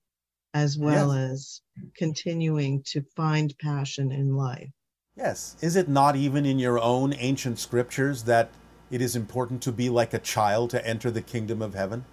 [0.54, 1.62] as well as
[1.96, 4.70] continuing to find passion in life.
[5.16, 5.56] Yes.
[5.60, 8.50] Is it not even in your own ancient scriptures that
[8.88, 12.04] it is important to be like a child to enter the kingdom of heaven?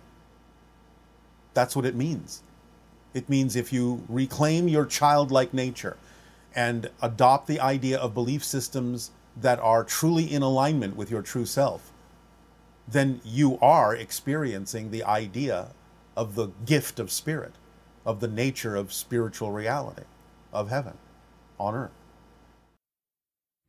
[1.54, 2.42] That's what it means.
[3.14, 5.98] It means if you reclaim your childlike nature
[6.56, 11.46] and adopt the idea of belief systems that are truly in alignment with your true
[11.46, 11.92] self,
[12.88, 15.70] then you are experiencing the idea
[16.16, 17.54] of the gift of spirit,
[18.06, 20.04] of the nature of spiritual reality,
[20.52, 20.98] of heaven
[21.60, 21.92] on earth.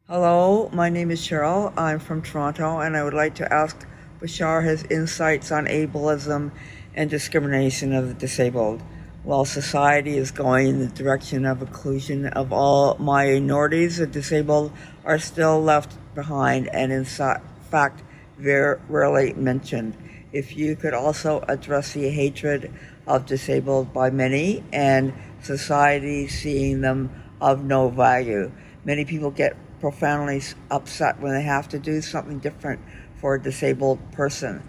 [0.08, 1.72] Hello, my name is Cheryl.
[1.78, 3.86] I'm from Toronto, and I would like to ask
[4.20, 6.50] Bashar his insights on ableism
[6.94, 8.82] and discrimination of the disabled.
[9.22, 14.72] While society is going in the direction of inclusion of all minorities, the disabled
[15.04, 18.02] are still left behind and, in fact,
[18.38, 19.94] very rarely mentioned.
[20.32, 22.72] If you could also address the hatred
[23.06, 25.12] of disabled by many and
[25.42, 27.10] society seeing them
[27.42, 28.50] of no value.
[28.86, 30.40] Many people get profoundly
[30.70, 32.80] upset when they have to do something different
[33.20, 34.62] for a disabled person.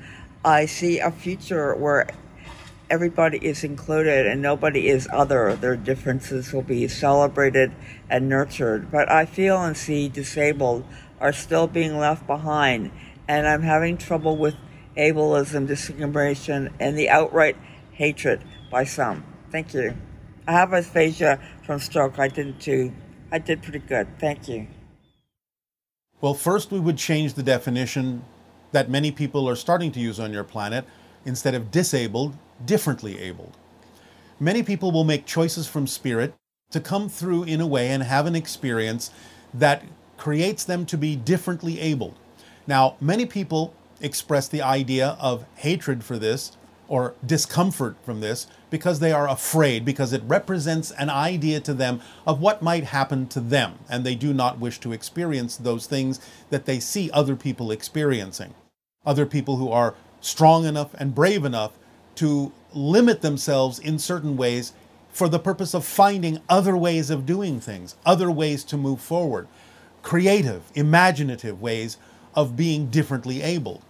[0.43, 2.07] I see a future where
[2.91, 5.55] everybody is included and nobody is other.
[5.55, 7.71] Their differences will be celebrated
[8.09, 8.91] and nurtured.
[8.91, 10.83] But I feel and see disabled
[11.21, 12.91] are still being left behind,
[13.27, 14.55] and I'm having trouble with
[14.97, 17.55] ableism, discrimination, and the outright
[17.93, 19.23] hatred by some.
[19.51, 19.95] Thank you.
[20.45, 22.19] I have aphasia from stroke.
[22.19, 22.91] I did too.
[23.31, 24.07] I did pretty good.
[24.19, 24.67] Thank you.
[26.19, 28.25] Well, first, we would change the definition
[28.73, 30.85] that many people are starting to use on your planet.
[31.23, 32.35] Instead of disabled,
[32.65, 33.57] differently abled.
[34.39, 36.33] Many people will make choices from spirit
[36.71, 39.11] to come through in a way and have an experience
[39.53, 39.83] that
[40.17, 42.15] creates them to be differently abled.
[42.65, 46.57] Now, many people express the idea of hatred for this
[46.87, 52.01] or discomfort from this because they are afraid, because it represents an idea to them
[52.27, 56.19] of what might happen to them, and they do not wish to experience those things
[56.49, 58.53] that they see other people experiencing.
[59.05, 61.71] Other people who are strong enough and brave enough
[62.15, 64.73] to limit themselves in certain ways
[65.11, 69.47] for the purpose of finding other ways of doing things, other ways to move forward,
[70.01, 71.97] creative, imaginative ways
[72.33, 73.81] of being differently able.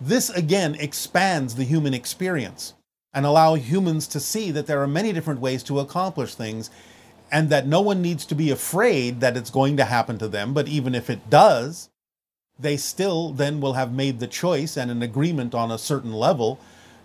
[0.00, 2.74] This again expands the human experience
[3.12, 6.70] and allow humans to see that there are many different ways to accomplish things
[7.32, 10.54] and that no one needs to be afraid that it's going to happen to them,
[10.54, 11.90] but even if it does,
[12.58, 16.58] they still then will have made the choice and an agreement on a certain level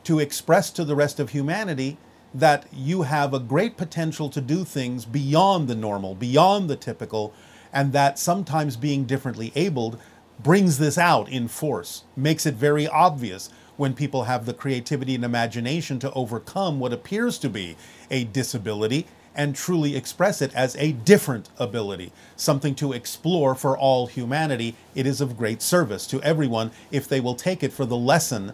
[0.06, 1.97] to express to the rest of humanity
[2.34, 7.34] that you have a great potential to do things beyond the normal, beyond the typical,
[7.72, 9.99] and that sometimes being differently abled
[10.39, 15.24] brings this out in force, makes it very obvious when people have the creativity and
[15.24, 17.76] imagination to overcome what appears to be
[18.10, 24.08] a disability and truly express it as a different ability, something to explore for all
[24.08, 24.76] humanity.
[24.93, 28.53] It is of great service to everyone if they will take it for the lesson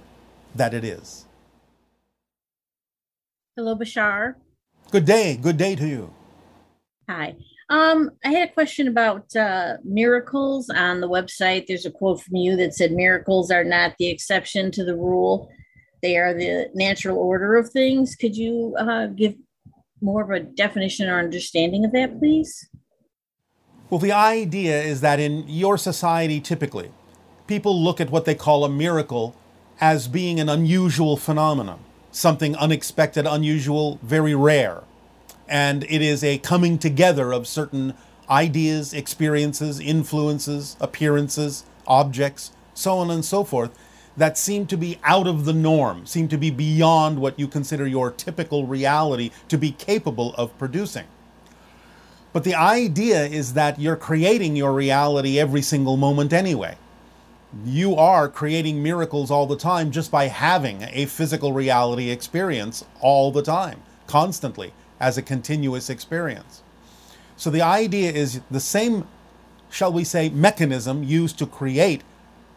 [0.55, 1.25] that it is.
[3.57, 4.35] Hello, Bashar.
[4.91, 5.35] Good day.
[5.35, 6.13] Good day to you.
[7.09, 7.35] Hi.
[7.69, 11.67] Um, I had a question about uh, miracles on the website.
[11.67, 15.49] There's a quote from you that said, Miracles are not the exception to the rule,
[16.01, 18.15] they are the natural order of things.
[18.15, 19.35] Could you uh, give
[20.01, 22.67] more of a definition or understanding of that, please?
[23.89, 26.91] Well, the idea is that in your society, typically,
[27.47, 29.35] people look at what they call a miracle
[29.79, 34.83] as being an unusual phenomenon, something unexpected, unusual, very rare.
[35.47, 37.93] And it is a coming together of certain
[38.29, 43.77] ideas, experiences, influences, appearances, objects, so on and so forth,
[44.15, 47.87] that seem to be out of the norm, seem to be beyond what you consider
[47.87, 51.05] your typical reality to be capable of producing.
[52.33, 56.77] But the idea is that you're creating your reality every single moment anyway.
[57.65, 63.31] You are creating miracles all the time just by having a physical reality experience all
[63.31, 66.63] the time, constantly, as a continuous experience.
[67.35, 69.07] So the idea is the same,
[69.69, 72.03] shall we say, mechanism used to create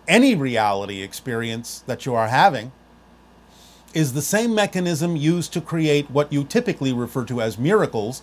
[0.07, 2.71] any reality experience that you are having
[3.95, 8.23] is the same mechanism used to create what you typically refer to as miracles.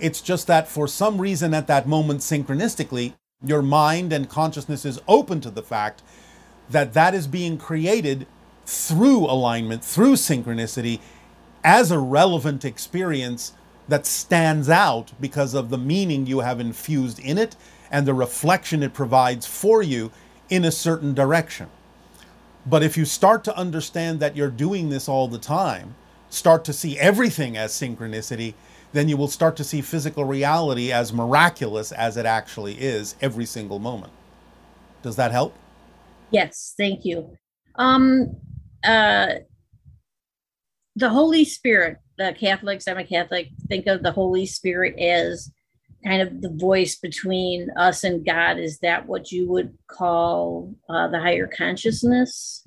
[0.00, 3.14] It's just that for some reason at that moment, synchronistically,
[3.44, 6.02] your mind and consciousness is open to the fact
[6.68, 8.26] that that is being created
[8.66, 10.98] through alignment, through synchronicity,
[11.62, 13.52] as a relevant experience
[13.86, 17.56] that stands out because of the meaning you have infused in it
[17.90, 20.10] and the reflection it provides for you
[20.50, 21.68] in a certain direction.
[22.66, 25.94] But if you start to understand that you're doing this all the time,
[26.28, 28.54] start to see everything as synchronicity,
[28.92, 33.44] then you will start to see physical reality as miraculous as it actually is every
[33.44, 34.12] single moment.
[35.02, 35.54] Does that help?
[36.30, 37.36] Yes, thank you.
[37.76, 38.36] Um,
[38.84, 39.34] uh,
[40.96, 45.50] the Holy Spirit, the Catholics, I'm a Catholic, think of the Holy Spirit as
[46.04, 48.58] kind of the voice between us and God.
[48.58, 52.66] Is that what you would call uh, the higher consciousness?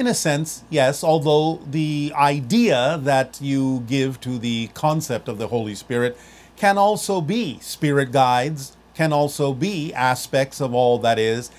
[0.00, 5.48] In a sense, yes, although the idea that you give to the concept of the
[5.48, 6.16] Holy Spirit
[6.56, 11.50] can also be spirit guides, can also be aspects of all that is.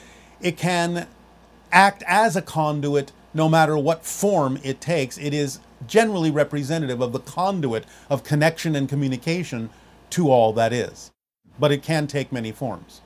[0.42, 1.06] It can
[1.72, 5.20] act as a conduit no matter what form it takes.
[5.20, 9.70] It is generally representative of the conduit of connection and communication
[10.10, 11.12] to all that is.
[11.60, 13.02] But it can take many forms.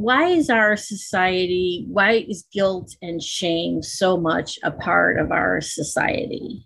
[0.00, 5.60] Why is our society, why is guilt and shame so much a part of our
[5.60, 6.64] society?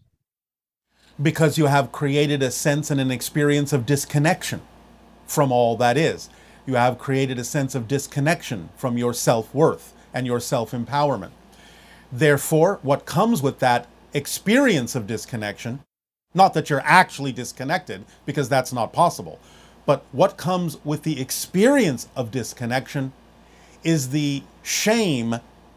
[1.20, 4.60] Because you have created a sense and an experience of disconnection
[5.26, 6.28] from all that is.
[6.66, 11.30] You have created a sense of disconnection from your self worth and your self empowerment.
[12.12, 15.80] Therefore, what comes with that experience of disconnection
[16.34, 19.38] not that you're actually disconnected, because that's not possible.
[19.84, 23.12] But what comes with the experience of disconnection
[23.84, 25.36] is the shame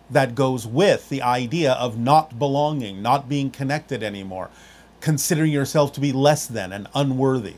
[0.09, 4.49] that goes with the idea of not belonging, not being connected anymore,
[5.01, 7.55] considering yourself to be less than and unworthy.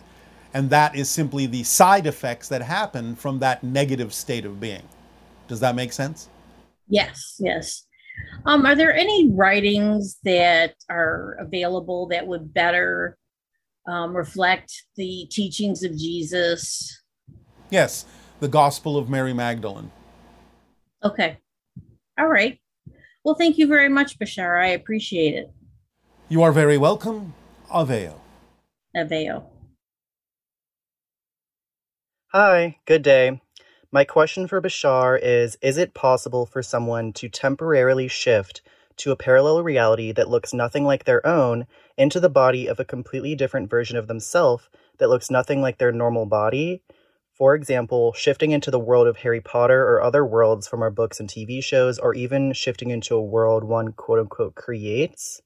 [0.54, 4.84] And that is simply the side effects that happen from that negative state of being.
[5.48, 6.30] Does that make sense?
[6.88, 7.86] Yes, yes.
[8.46, 13.18] Um, are there any writings that are available that would better
[13.88, 17.02] um, reflect the teachings of Jesus?
[17.70, 18.06] Yes,
[18.40, 19.92] the Gospel of Mary Magdalene.
[21.04, 21.38] Okay.
[22.18, 22.60] All right.
[23.24, 24.62] Well, thank you very much, Bashar.
[24.62, 25.52] I appreciate it.
[26.30, 27.34] You are very welcome.
[27.72, 28.16] Aveo.
[28.96, 29.44] Aveo.
[32.34, 33.42] Hi, good day.
[33.92, 38.62] My question for Bashar is Is it possible for someone to temporarily shift
[38.98, 41.68] to a parallel reality that looks nothing like their own
[41.98, 44.68] into the body of a completely different version of themselves
[44.98, 46.82] that looks nothing like their normal body.
[47.38, 51.20] For example, shifting into the world of Harry Potter or other worlds from our books
[51.20, 55.44] and TV shows, or even shifting into a world one quote unquote creates.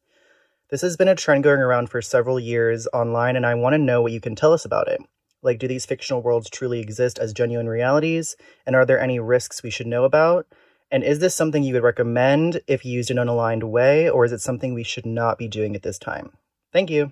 [0.70, 3.78] This has been a trend going around for several years online, and I want to
[3.78, 5.02] know what you can tell us about it.
[5.42, 8.38] Like, do these fictional worlds truly exist as genuine realities?
[8.66, 10.48] And are there any risks we should know about?
[10.92, 14.32] And is this something you would recommend if used in an aligned way, or is
[14.32, 16.32] it something we should not be doing at this time?
[16.72, 17.12] Thank you.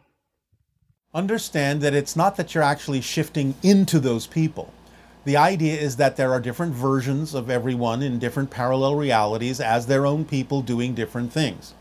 [1.14, 4.72] Understand that it's not that you're actually shifting into those people.
[5.26, 9.88] The idea is that there are different versions of everyone in different parallel realities as
[9.88, 11.74] their own people doing different things.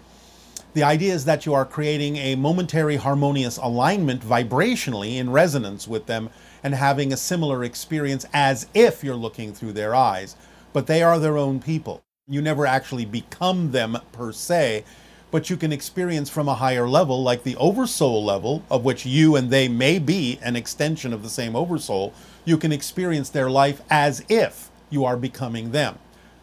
[0.72, 6.06] The idea is that you are creating a momentary harmonious alignment vibrationally in resonance with
[6.06, 6.30] them
[6.62, 10.36] and having a similar experience as if you're looking through their eyes.
[10.72, 12.02] But they are their own people.
[12.26, 14.84] You never actually become them per se,
[15.30, 19.36] but you can experience from a higher level, like the oversoul level, of which you
[19.36, 22.14] and they may be an extension of the same oversoul.
[22.44, 25.98] You can experience their life as if you are becoming them,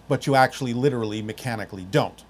[0.07, 2.23] but you actually literally mechanically don't.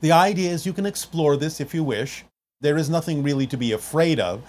[0.00, 2.24] The idea is you can explore this if you wish.
[2.60, 4.42] There is nothing really to be afraid of.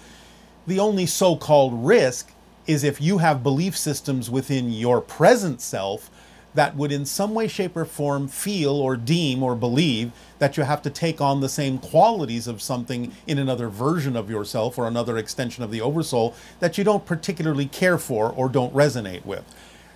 [0.66, 2.32] The only so called risk
[2.68, 6.12] is if you have belief systems within your present self
[6.54, 10.64] that would, in some way, shape, or form, feel or deem or believe that you
[10.64, 14.88] have to take on the same qualities of something in another version of yourself or
[14.88, 19.44] another extension of the oversoul that you don't particularly care for or don't resonate with.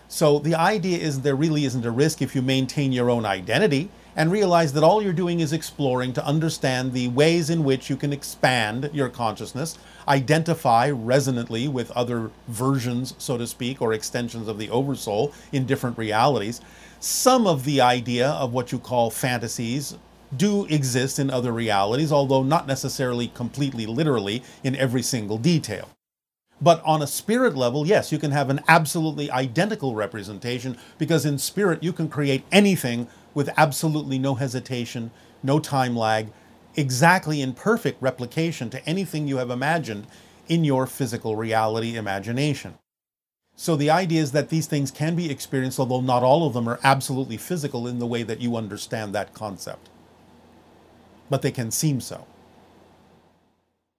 [0.07, 3.89] So the idea is there really isn't a risk if you maintain your own identity
[4.15, 7.95] and realize that all you're doing is exploring to understand the ways in which you
[7.95, 9.77] can expand your consciousness,
[10.07, 15.97] identify resonantly with other versions, so to speak, or extensions of the oversoul in different
[15.97, 16.61] realities.
[16.99, 19.95] Some of the idea of what you call fantasies
[20.35, 25.89] do exist in other realities, although not necessarily completely literally in every single detail.
[26.61, 31.37] But on a spirit level, yes, you can have an absolutely identical representation because in
[31.37, 35.11] spirit you can create anything with absolutely no hesitation,
[35.43, 36.31] no time lag,
[36.75, 40.07] exactly in perfect replication to anything you have imagined
[40.47, 42.77] in your physical reality imagination.
[43.55, 46.67] So the idea is that these things can be experienced, although not all of them
[46.67, 49.89] are absolutely physical in the way that you understand that concept.
[51.29, 52.25] But they can seem so.